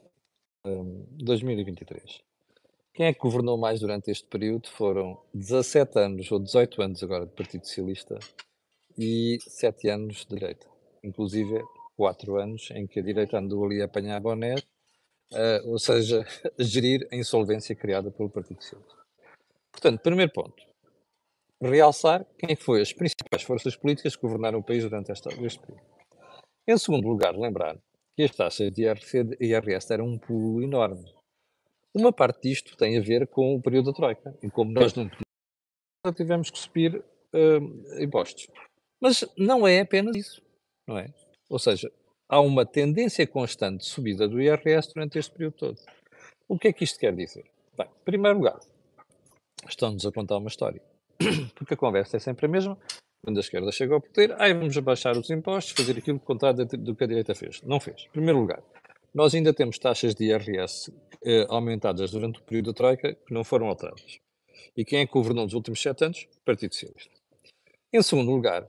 um, 0.66 1.06
2023. 1.12 2.22
Quem 2.94 3.08
é 3.08 3.14
que 3.14 3.20
governou 3.20 3.58
mais 3.58 3.82
durante 3.82 4.10
este 4.10 4.26
período? 4.28 4.70
Foram 4.70 5.22
17 5.34 6.00
anos, 6.00 6.32
ou 6.32 6.40
18 6.40 6.82
anos 6.82 7.04
agora, 7.04 7.26
de 7.26 7.34
Partido 7.34 7.68
Socialista 7.68 8.18
e 8.98 9.40
7 9.42 9.90
anos 9.90 10.26
de 10.26 10.36
direita. 10.36 10.68
Inclusive, 11.04 11.62
4 11.98 12.38
anos 12.38 12.70
em 12.72 12.86
que 12.86 13.00
a 13.00 13.04
direita 13.04 13.40
andou 13.40 13.66
ali 13.66 13.82
a 13.82 13.86
apanhar 13.86 14.22
bonés, 14.22 14.62
uh, 15.34 15.70
ou 15.70 15.80
seja, 15.80 16.24
gerir 16.58 17.08
a 17.12 17.16
insolvência 17.16 17.76
criada 17.76 18.12
pelo 18.12 18.30
Partido 18.30 18.62
Socialista. 18.62 18.96
Portanto, 19.72 20.02
primeiro 20.02 20.32
ponto, 20.32 20.64
realçar 21.62 22.26
quem 22.38 22.56
foi 22.56 22.82
as 22.82 22.94
principais 22.94 23.44
forças 23.44 23.76
políticas 23.76 24.16
que 24.16 24.22
governaram 24.22 24.60
o 24.60 24.64
país 24.64 24.84
durante 24.84 25.12
esta, 25.12 25.30
este 25.44 25.60
período. 25.60 25.86
Em 26.68 26.78
segundo 26.78 27.08
lugar, 27.08 27.36
lembrar 27.36 27.78
que 28.16 28.24
as 28.24 28.36
taxas 28.36 28.72
de 28.72 28.84
IRC 28.84 29.38
e 29.40 29.48
IRS 29.48 29.92
eram 29.92 30.06
um 30.06 30.18
pulo 30.18 30.62
enorme. 30.62 31.06
Uma 31.94 32.14
parte 32.14 32.50
disto 32.50 32.78
tem 32.78 32.98
a 32.98 33.02
ver 33.02 33.28
com 33.28 33.56
o 33.56 33.62
período 33.62 33.92
da 33.92 33.94
Troika, 33.94 34.38
e 34.44 34.50
como 34.50 34.72
nós 34.72 34.94
não 34.94 35.10
tivemos 36.14 36.50
que 36.52 36.60
subir 36.60 36.96
uh, 36.98 38.02
impostos. 38.02 38.48
Mas 39.02 39.26
não 39.38 39.68
é 39.68 39.82
apenas 39.82 40.16
isso, 40.16 40.42
não 40.88 40.98
é? 40.98 41.12
Ou 41.50 41.60
seja, 41.60 41.92
há 42.28 42.40
uma 42.40 42.66
tendência 42.66 43.26
constante 43.26 43.82
de 43.82 43.86
subida 43.86 44.28
do 44.28 44.42
IRS 44.42 44.94
durante 44.94 45.18
este 45.18 45.32
período 45.32 45.54
todo. 45.54 45.80
O 46.48 46.58
que 46.58 46.70
é 46.70 46.74
que 46.74 46.84
isto 46.84 47.00
quer 47.00 47.16
dizer? 47.16 47.46
Bem, 47.78 47.88
em 47.88 48.04
primeiro 48.06 48.38
lugar, 48.38 48.60
estão-nos 49.68 50.06
a 50.06 50.12
contar 50.12 50.38
uma 50.38 50.50
história. 50.50 50.82
Porque 51.56 51.74
a 51.74 51.78
conversa 51.78 52.18
é 52.18 52.20
sempre 52.20 52.46
a 52.46 52.50
mesma. 52.50 52.78
Quando 53.24 53.38
a 53.38 53.42
esquerda 53.42 53.72
chega 53.72 53.94
ao 53.94 54.02
poder, 54.02 54.36
aí 54.40 54.54
vamos 54.54 54.78
abaixar 54.78 55.18
os 55.18 55.30
impostos, 55.30 55.74
fazer 55.74 55.98
aquilo 55.98 56.20
contrário 56.20 56.66
do 56.66 56.96
que 56.96 57.04
a 57.04 57.08
direita 57.08 57.34
fez. 57.34 57.62
Não 57.64 57.80
fez. 57.80 58.06
Em 58.08 58.12
primeiro 58.12 58.40
lugar, 58.40 58.62
nós 59.14 59.34
ainda 59.34 59.54
temos 59.54 59.80
taxas 59.80 60.14
de 60.14 60.26
IRS 60.26 60.94
eh, 61.26 61.46
aumentadas 61.50 62.12
durante 62.12 62.40
o 62.40 62.44
período 62.44 62.68
da 62.68 62.74
Troika 62.74 63.14
que 63.14 63.34
não 63.34 63.44
foram 63.44 63.68
alteradas. 63.68 64.20
E 64.76 64.86
quem 64.86 65.00
é 65.00 65.06
que 65.06 65.14
governou 65.14 65.46
nos 65.46 65.54
últimos 65.54 65.82
sete 65.82 66.06
anos? 66.06 66.28
Partido 66.46 66.74
Socialista. 66.74 67.16
Em 67.92 68.02
segundo 68.02 68.32
lugar, 68.32 68.68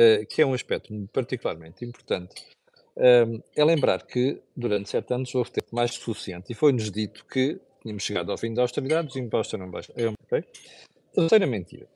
eh, 0.00 0.24
que 0.26 0.40
é 0.40 0.46
um 0.46 0.54
aspecto 0.54 0.94
particularmente 1.12 1.84
importante, 1.84 2.40
uh, 2.96 3.42
é 3.56 3.64
lembrar 3.64 4.06
que 4.06 4.40
durante 4.56 4.88
sete 4.88 5.12
anos 5.12 5.34
houve 5.34 5.50
tempo 5.50 5.74
mais 5.74 5.90
que 5.90 6.04
suficiente 6.04 6.52
e 6.52 6.54
foi-nos 6.54 6.88
dito 6.88 7.24
que 7.24 7.60
tínhamos 7.82 8.04
chegado 8.04 8.30
ao 8.30 8.38
fim 8.38 8.54
da 8.54 8.62
austeridade, 8.62 9.08
os 9.08 9.16
impostos 9.16 9.54
eram 9.54 9.68
baixos. 9.68 9.92
É 9.96 10.08
okay? 10.08 10.44
Terceira 11.12 11.48
mentira. 11.48 11.88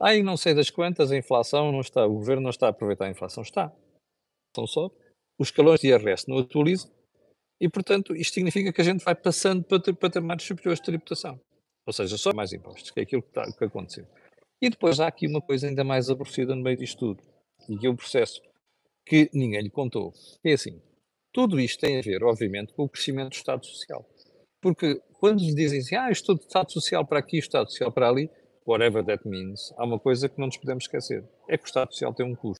Aí 0.00 0.22
não 0.22 0.36
sei 0.36 0.54
das 0.54 0.70
quantas, 0.70 1.10
a 1.10 1.16
inflação 1.16 1.72
não 1.72 1.80
está, 1.80 2.06
o 2.06 2.14
governo 2.14 2.42
não 2.42 2.50
está 2.50 2.66
a 2.66 2.70
aproveitar 2.70 3.06
a 3.06 3.10
inflação. 3.10 3.42
Está. 3.42 3.72
Então 4.52 4.64
sobe. 4.64 4.94
Os 5.36 5.48
escalões 5.48 5.80
de 5.80 5.88
IRS 5.88 6.28
não 6.28 6.38
atualizam 6.38 6.88
e, 7.60 7.68
portanto, 7.68 8.14
isto 8.14 8.34
significa 8.34 8.72
que 8.72 8.80
a 8.80 8.84
gente 8.84 9.04
vai 9.04 9.16
passando 9.16 9.64
para 9.64 9.80
patamares 9.94 10.44
superiores 10.44 10.78
de 10.78 10.84
tributação. 10.84 11.40
Ou 11.84 11.92
seja, 11.92 12.16
só 12.16 12.32
mais 12.32 12.52
impostos, 12.52 12.92
que 12.92 13.00
é 13.00 13.02
aquilo 13.02 13.22
que, 13.22 13.30
está, 13.30 13.50
que 13.50 13.64
aconteceu. 13.64 14.06
E 14.60 14.68
depois 14.68 14.98
há 14.98 15.06
aqui 15.06 15.26
uma 15.26 15.40
coisa 15.40 15.68
ainda 15.68 15.84
mais 15.84 16.10
aborrecida 16.10 16.54
no 16.54 16.62
meio 16.62 16.76
disto 16.76 16.98
tudo, 16.98 17.22
e 17.68 17.76
que 17.78 17.86
é 17.86 17.90
um 17.90 17.96
processo 17.96 18.40
que 19.06 19.30
ninguém 19.32 19.62
lhe 19.62 19.70
contou. 19.70 20.12
É 20.44 20.52
assim, 20.52 20.80
tudo 21.32 21.60
isto 21.60 21.80
tem 21.80 21.98
a 21.98 22.02
ver, 22.02 22.22
obviamente, 22.24 22.72
com 22.72 22.84
o 22.84 22.88
crescimento 22.88 23.30
do 23.30 23.34
Estado 23.34 23.64
Social. 23.64 24.04
Porque 24.60 25.00
quando 25.20 25.40
lhe 25.40 25.54
dizem 25.54 25.78
assim, 25.78 25.96
ah, 25.96 26.10
estou 26.10 26.34
de 26.34 26.42
Estado 26.42 26.72
Social 26.72 27.06
para 27.06 27.20
aqui, 27.20 27.38
Estado 27.38 27.70
Social 27.70 27.92
para 27.92 28.08
ali, 28.08 28.30
whatever 28.66 29.04
that 29.04 29.26
means, 29.26 29.72
há 29.76 29.84
uma 29.84 29.98
coisa 29.98 30.28
que 30.28 30.38
não 30.38 30.46
nos 30.46 30.56
podemos 30.56 30.84
esquecer. 30.84 31.24
É 31.48 31.56
que 31.56 31.64
o 31.64 31.66
Estado 31.66 31.92
Social 31.92 32.12
tem 32.12 32.26
um 32.26 32.34
custo. 32.34 32.58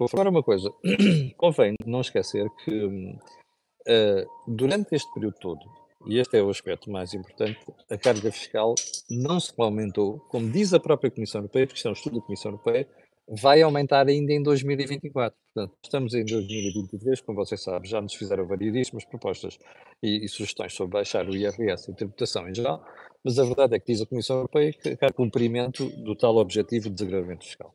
Agora 0.00 0.30
uma 0.30 0.44
coisa, 0.44 0.70
convém 1.36 1.74
não 1.84 2.00
esquecer 2.00 2.48
que 2.64 2.84
uh, 2.84 4.54
durante 4.54 4.94
este 4.94 5.12
período 5.12 5.36
todo, 5.40 5.60
e 6.06 6.18
este 6.18 6.38
é 6.38 6.42
o 6.42 6.50
aspecto 6.50 6.90
mais 6.90 7.12
importante, 7.14 7.60
a 7.90 7.98
carga 7.98 8.30
fiscal 8.30 8.74
não 9.10 9.40
se 9.40 9.52
aumentou, 9.58 10.20
como 10.28 10.50
diz 10.50 10.72
a 10.72 10.80
própria 10.80 11.10
Comissão 11.10 11.40
Europeia, 11.40 11.66
porque 11.66 11.78
isto 11.78 11.88
é 11.88 11.90
um 11.90 11.94
estudo 11.94 12.20
da 12.20 12.26
Comissão 12.26 12.52
Europeia, 12.52 12.88
vai 13.28 13.60
aumentar 13.60 14.06
ainda 14.08 14.32
em 14.32 14.42
2024. 14.42 15.38
Portanto, 15.54 15.76
estamos 15.82 16.14
em 16.14 16.24
2023, 16.24 17.20
como 17.20 17.36
vocês 17.36 17.62
sabem, 17.62 17.88
já 17.88 18.00
nos 18.00 18.14
fizeram 18.14 18.46
variedíssimas 18.46 19.04
propostas 19.04 19.58
e, 20.02 20.24
e, 20.24 20.28
sugestões 20.28 20.72
sobre 20.72 20.94
baixar 20.94 21.28
o 21.28 21.36
IRS 21.36 21.90
e 21.90 21.94
tributação 21.94 22.48
em 22.48 22.54
geral, 22.54 22.82
mas 23.22 23.38
a 23.38 23.44
verdade 23.44 23.74
é 23.74 23.78
que 23.78 23.92
diz 23.92 24.00
a 24.00 24.06
Comissão 24.06 24.36
Europeia 24.36 24.72
que 24.72 24.96
quer 24.96 25.12
cumprimento 25.12 25.88
do 26.02 26.14
tal 26.16 26.36
objetivo 26.36 26.88
de 26.88 26.94
desagravamento 26.94 27.44
fiscal. 27.44 27.74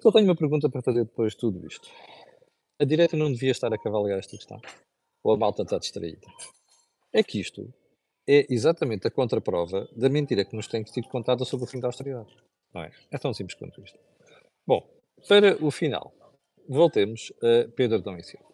Só 0.00 0.12
tenho 0.12 0.26
uma 0.26 0.36
pergunta 0.36 0.68
para 0.68 0.82
fazer 0.82 1.04
depois 1.04 1.32
de 1.32 1.38
tudo 1.38 1.66
isto. 1.66 1.88
A 2.78 2.84
direita 2.84 3.16
não 3.16 3.32
devia 3.32 3.52
estar 3.52 3.72
a 3.72 3.78
cavalgar 3.78 4.18
esta 4.18 4.36
questão? 4.36 4.60
Ou 5.22 5.32
a 5.32 5.38
malta 5.38 5.62
está 5.62 5.78
distraída? 5.78 6.26
É 7.14 7.22
que 7.22 7.38
isto 7.38 7.72
é 8.28 8.44
exatamente 8.52 9.06
a 9.06 9.10
contraprova 9.10 9.88
da 9.96 10.08
mentira 10.08 10.44
que 10.44 10.56
nos 10.56 10.66
tem 10.66 10.84
sido 10.84 11.08
contada 11.08 11.44
sobre 11.44 11.64
o 11.64 11.68
fim 11.68 11.78
da 11.78 11.86
austeridade. 11.86 12.34
Não 12.74 12.82
é? 12.82 12.90
É 13.12 13.18
tão 13.18 13.32
simples 13.32 13.56
quanto 13.56 13.80
isto. 13.80 13.96
Bom, 14.66 14.84
para 15.28 15.64
o 15.64 15.70
final, 15.70 16.12
voltemos 16.68 17.32
a 17.40 17.70
Pedro 17.76 18.02
Dom 18.02 18.20
Silva. 18.20 18.52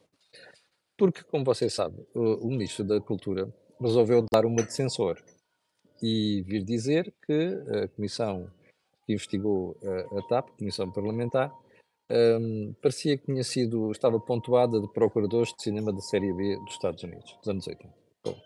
Porque, 0.98 1.22
como 1.22 1.42
vocês 1.42 1.72
sabem, 1.72 2.06
o, 2.14 2.46
o 2.46 2.50
Ministro 2.50 2.84
da 2.84 3.00
Cultura 3.00 3.50
resolveu 3.80 4.26
dar 4.30 4.44
uma 4.44 4.62
de 4.62 4.74
censor 4.74 5.18
e 6.02 6.42
vir 6.42 6.62
dizer 6.62 7.14
que 7.24 7.62
a 7.82 7.88
comissão 7.88 8.50
que 9.06 9.14
investigou 9.14 9.74
a, 9.82 10.18
a 10.18 10.22
TAP, 10.28 10.50
Comissão 10.58 10.92
Parlamentar, 10.92 11.50
um, 12.10 12.74
parecia 12.82 13.16
que 13.16 13.24
tinha 13.24 13.42
sido, 13.42 13.90
estava 13.90 14.20
pontuada 14.20 14.78
de 14.80 14.92
procuradores 14.92 15.54
de 15.54 15.62
cinema 15.62 15.92
da 15.92 16.00
série 16.00 16.32
B 16.34 16.56
dos 16.56 16.74
Estados 16.74 17.02
Unidos, 17.02 17.34
dos 17.38 17.48
anos 17.48 17.66
80. 17.66 18.09
Bom, 18.24 18.38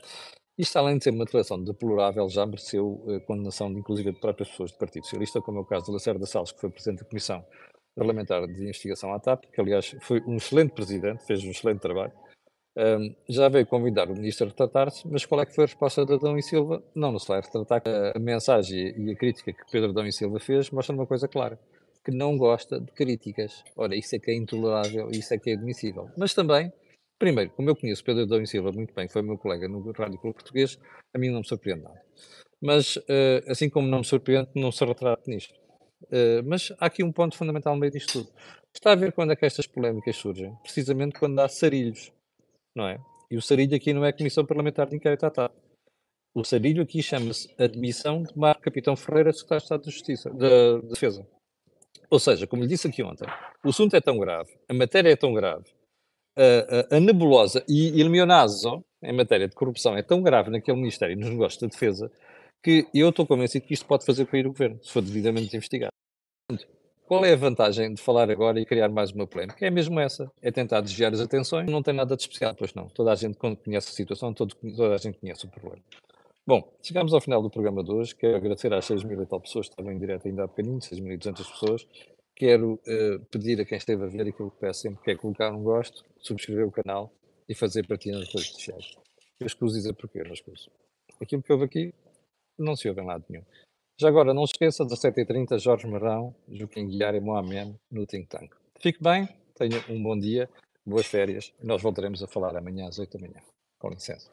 isto, 0.56 0.76
além 0.76 0.98
de 0.98 1.04
ser 1.04 1.10
uma 1.10 1.24
declaração 1.24 1.62
deplorável, 1.62 2.28
já 2.28 2.46
mereceu 2.46 3.04
a 3.08 3.20
condenação, 3.26 3.72
de, 3.72 3.80
inclusive, 3.80 4.12
de 4.12 4.20
próprias 4.20 4.48
pessoas 4.50 4.70
do 4.70 4.78
Partido 4.78 5.04
Socialista, 5.04 5.40
como 5.40 5.58
é 5.58 5.60
o 5.62 5.64
caso 5.64 5.86
de 5.86 5.92
Lacerda 5.92 6.26
Salles, 6.26 6.52
que 6.52 6.60
foi 6.60 6.70
Presidente 6.70 7.00
da 7.02 7.08
Comissão 7.08 7.44
Parlamentar 7.96 8.46
de 8.46 8.62
Investigação 8.62 9.12
à 9.12 9.18
TAP, 9.18 9.46
que, 9.52 9.60
aliás, 9.60 9.96
foi 10.00 10.20
um 10.26 10.36
excelente 10.36 10.72
Presidente, 10.72 11.26
fez 11.26 11.42
um 11.44 11.50
excelente 11.50 11.80
trabalho. 11.80 12.12
Um, 12.76 13.14
já 13.28 13.48
veio 13.48 13.66
convidar 13.66 14.08
o 14.10 14.14
Ministro 14.14 14.46
a 14.46 14.48
retratar-se, 14.48 15.06
mas 15.08 15.24
qual 15.24 15.40
é 15.40 15.46
que 15.46 15.54
foi 15.54 15.64
a 15.64 15.66
resposta 15.66 16.04
de 16.04 16.14
Adão 16.14 16.36
e 16.36 16.42
Silva? 16.42 16.82
Não 16.94 17.12
nos 17.12 17.24
vai 17.24 17.40
retratar. 17.40 17.82
A, 18.14 18.18
mensagem 18.18 18.94
e 18.96 19.12
a 19.12 19.16
crítica 19.16 19.52
que 19.52 19.70
Pedro 19.70 19.90
Adão 19.90 20.06
e 20.06 20.12
Silva 20.12 20.38
fez 20.40 20.70
mostra 20.70 20.94
uma 20.94 21.06
coisa 21.06 21.26
clara, 21.28 21.58
que 22.04 22.12
não 22.12 22.36
gosta 22.36 22.80
de 22.80 22.90
críticas. 22.92 23.62
Ora, 23.76 23.96
isso 23.96 24.14
é 24.14 24.18
que 24.18 24.30
é 24.30 24.34
intolerável, 24.34 25.08
isso 25.10 25.32
é 25.34 25.38
que 25.38 25.50
é 25.50 25.54
admissível. 25.54 26.10
Mas 26.16 26.34
também 26.34 26.72
Primeiro, 27.18 27.50
como 27.50 27.70
eu 27.70 27.76
conheço 27.76 28.04
Pedro 28.04 28.22
Adão 28.22 28.42
e 28.42 28.46
Silva 28.46 28.72
muito 28.72 28.92
bem, 28.94 29.08
foi 29.08 29.22
meu 29.22 29.38
colega 29.38 29.68
no 29.68 29.90
Rádio 29.92 30.18
Clube 30.18 30.34
Português, 30.34 30.78
a 31.14 31.18
mim 31.18 31.30
não 31.30 31.40
me 31.40 31.46
surpreende 31.46 31.82
nada. 31.82 32.00
Mas, 32.60 32.96
uh, 32.96 33.42
assim 33.48 33.68
como 33.68 33.86
não 33.86 33.98
me 33.98 34.04
surpreende, 34.04 34.50
não 34.54 34.72
se 34.72 34.84
retrate 34.84 35.28
nisto. 35.28 35.54
Uh, 36.04 36.42
mas 36.44 36.72
há 36.78 36.86
aqui 36.86 37.02
um 37.04 37.12
ponto 37.12 37.36
fundamental 37.36 37.74
no 37.74 37.80
meio 37.80 37.92
disto 37.92 38.24
tudo. 38.24 38.32
Está 38.74 38.92
a 38.92 38.96
ver 38.96 39.12
quando 39.12 39.32
é 39.32 39.36
que 39.36 39.46
estas 39.46 39.66
polémicas 39.66 40.16
surgem? 40.16 40.54
Precisamente 40.62 41.18
quando 41.18 41.38
há 41.38 41.48
sarilhos, 41.48 42.12
não 42.74 42.88
é? 42.88 42.98
E 43.30 43.36
o 43.36 43.42
sarilho 43.42 43.76
aqui 43.76 43.92
não 43.92 44.04
é 44.04 44.12
Comissão 44.12 44.44
Parlamentar 44.44 44.88
de 44.88 44.96
Inquérito 44.96 45.24
à 45.24 45.30
TAP. 45.30 45.52
O 46.34 46.42
sarilho 46.42 46.82
aqui 46.82 47.00
chama-se 47.00 47.48
Admissão 47.56 48.22
de 48.22 48.36
Marco 48.36 48.62
Capitão 48.62 48.96
Ferreira, 48.96 49.32
Secretário 49.32 49.60
de 49.60 49.64
Estado 49.64 49.84
de 49.84 49.90
Justiça, 49.90 50.30
de, 50.30 50.80
de 50.80 50.88
Defesa. 50.88 51.26
Ou 52.10 52.18
seja, 52.18 52.46
como 52.46 52.62
lhe 52.62 52.68
disse 52.68 52.88
aqui 52.88 53.02
ontem, 53.02 53.26
o 53.64 53.68
assunto 53.68 53.94
é 53.94 54.00
tão 54.00 54.18
grave, 54.18 54.50
a 54.68 54.74
matéria 54.74 55.10
é 55.10 55.16
tão 55.16 55.32
grave, 55.32 55.64
a, 56.36 56.96
a, 56.96 57.00
nebulosa 57.00 57.64
e 57.68 58.00
il 58.00 58.08
mio 58.08 58.26
naso, 58.26 58.84
em 59.02 59.12
matéria 59.12 59.48
de 59.48 59.54
corrupção, 59.54 59.96
é 59.96 60.02
tão 60.02 60.22
grave 60.22 60.50
naquele 60.50 60.76
Ministério, 60.76 61.16
nos 61.16 61.30
negócios 61.30 61.60
da 61.60 61.68
defesa, 61.68 62.10
que 62.62 62.86
eu 62.94 63.10
estou 63.10 63.26
convencido 63.26 63.66
que 63.66 63.74
isto 63.74 63.86
pode 63.86 64.04
fazer 64.04 64.26
cair 64.26 64.46
o 64.46 64.50
governo, 64.50 64.78
se 64.82 64.90
for 64.90 65.02
devidamente 65.02 65.54
investigado. 65.56 65.92
Qual 67.06 67.22
é 67.22 67.34
a 67.34 67.36
vantagem 67.36 67.92
de 67.92 68.00
falar 68.00 68.30
agora 68.30 68.58
e 68.58 68.64
criar 68.64 68.88
mais 68.88 69.12
uma 69.12 69.26
polémica? 69.26 69.64
É 69.64 69.70
mesmo 69.70 70.00
essa, 70.00 70.30
é 70.40 70.50
tentar 70.50 70.80
desviar 70.80 71.12
as 71.12 71.20
atenções, 71.20 71.70
não 71.70 71.82
tem 71.82 71.92
nada 71.92 72.16
de 72.16 72.22
especial, 72.22 72.54
pois 72.56 72.72
não. 72.72 72.88
Toda 72.88 73.12
a 73.12 73.14
gente 73.14 73.36
conhece 73.36 73.90
a 73.90 73.92
situação, 73.92 74.32
todo, 74.32 74.54
toda 74.54 74.94
a 74.94 74.98
gente 74.98 75.18
conhece 75.18 75.44
o 75.44 75.50
problema. 75.50 75.82
Bom, 76.46 76.62
chegamos 76.82 77.12
ao 77.12 77.20
final 77.20 77.42
do 77.42 77.50
programa 77.50 77.84
de 77.84 77.90
hoje. 77.90 78.14
Quero 78.14 78.36
agradecer 78.36 78.72
às 78.72 78.84
6 78.86 79.04
mil 79.04 79.22
e 79.22 79.26
tal 79.26 79.40
pessoas 79.40 79.66
que 79.66 79.72
estavam 79.72 79.92
em 79.92 79.98
direto 79.98 80.28
ainda 80.28 80.44
há 80.44 80.46
bocadinho, 80.46 80.78
6.200 80.78 81.36
pessoas. 81.36 81.86
Quero 82.36 82.74
uh, 82.74 83.24
pedir 83.30 83.60
a 83.60 83.64
quem 83.64 83.78
esteve 83.78 84.04
a 84.04 84.08
ver 84.08 84.28
aquilo 84.28 84.50
que 84.50 84.58
peço 84.58 84.80
sempre, 84.80 85.02
que 85.04 85.10
é 85.12 85.16
colocar 85.16 85.52
um 85.52 85.62
gosto, 85.62 86.04
subscrever 86.18 86.66
o 86.66 86.72
canal 86.72 87.12
e 87.48 87.54
fazer 87.54 87.86
partilha 87.86 88.18
nas 88.18 88.28
redes 88.28 88.48
sociais. 88.48 88.96
Eu 89.38 89.46
escuso 89.46 89.76
dizer 89.76 89.92
porquê, 89.94 90.22
não 90.24 90.32
escuso. 90.32 90.70
Aquilo 91.20 91.42
que 91.42 91.52
houve 91.52 91.64
aqui 91.64 91.94
não 92.58 92.74
se 92.74 92.88
ouve 92.88 93.00
em 93.00 93.06
lado 93.06 93.24
nenhum. 93.28 93.44
Já 94.00 94.08
agora, 94.08 94.34
não 94.34 94.46
se 94.46 94.52
esqueça, 94.54 94.84
17h30, 94.84 95.58
Jorge 95.58 95.86
Marrão, 95.86 96.34
Joaquim 96.48 96.88
Guiar 96.88 97.14
e 97.14 97.20
Mohamed 97.20 97.76
no 97.90 98.04
Think 98.04 98.26
Tank. 98.28 98.52
Fique 98.80 99.00
bem, 99.00 99.28
tenha 99.54 99.84
um 99.88 100.02
bom 100.02 100.18
dia, 100.18 100.50
boas 100.84 101.06
férias 101.06 101.52
nós 101.62 101.80
voltaremos 101.80 102.22
a 102.22 102.26
falar 102.26 102.56
amanhã 102.56 102.88
às 102.88 102.98
8 102.98 103.16
da 103.16 103.28
manhã. 103.28 103.40
Com 103.78 103.90
licença. 103.90 104.30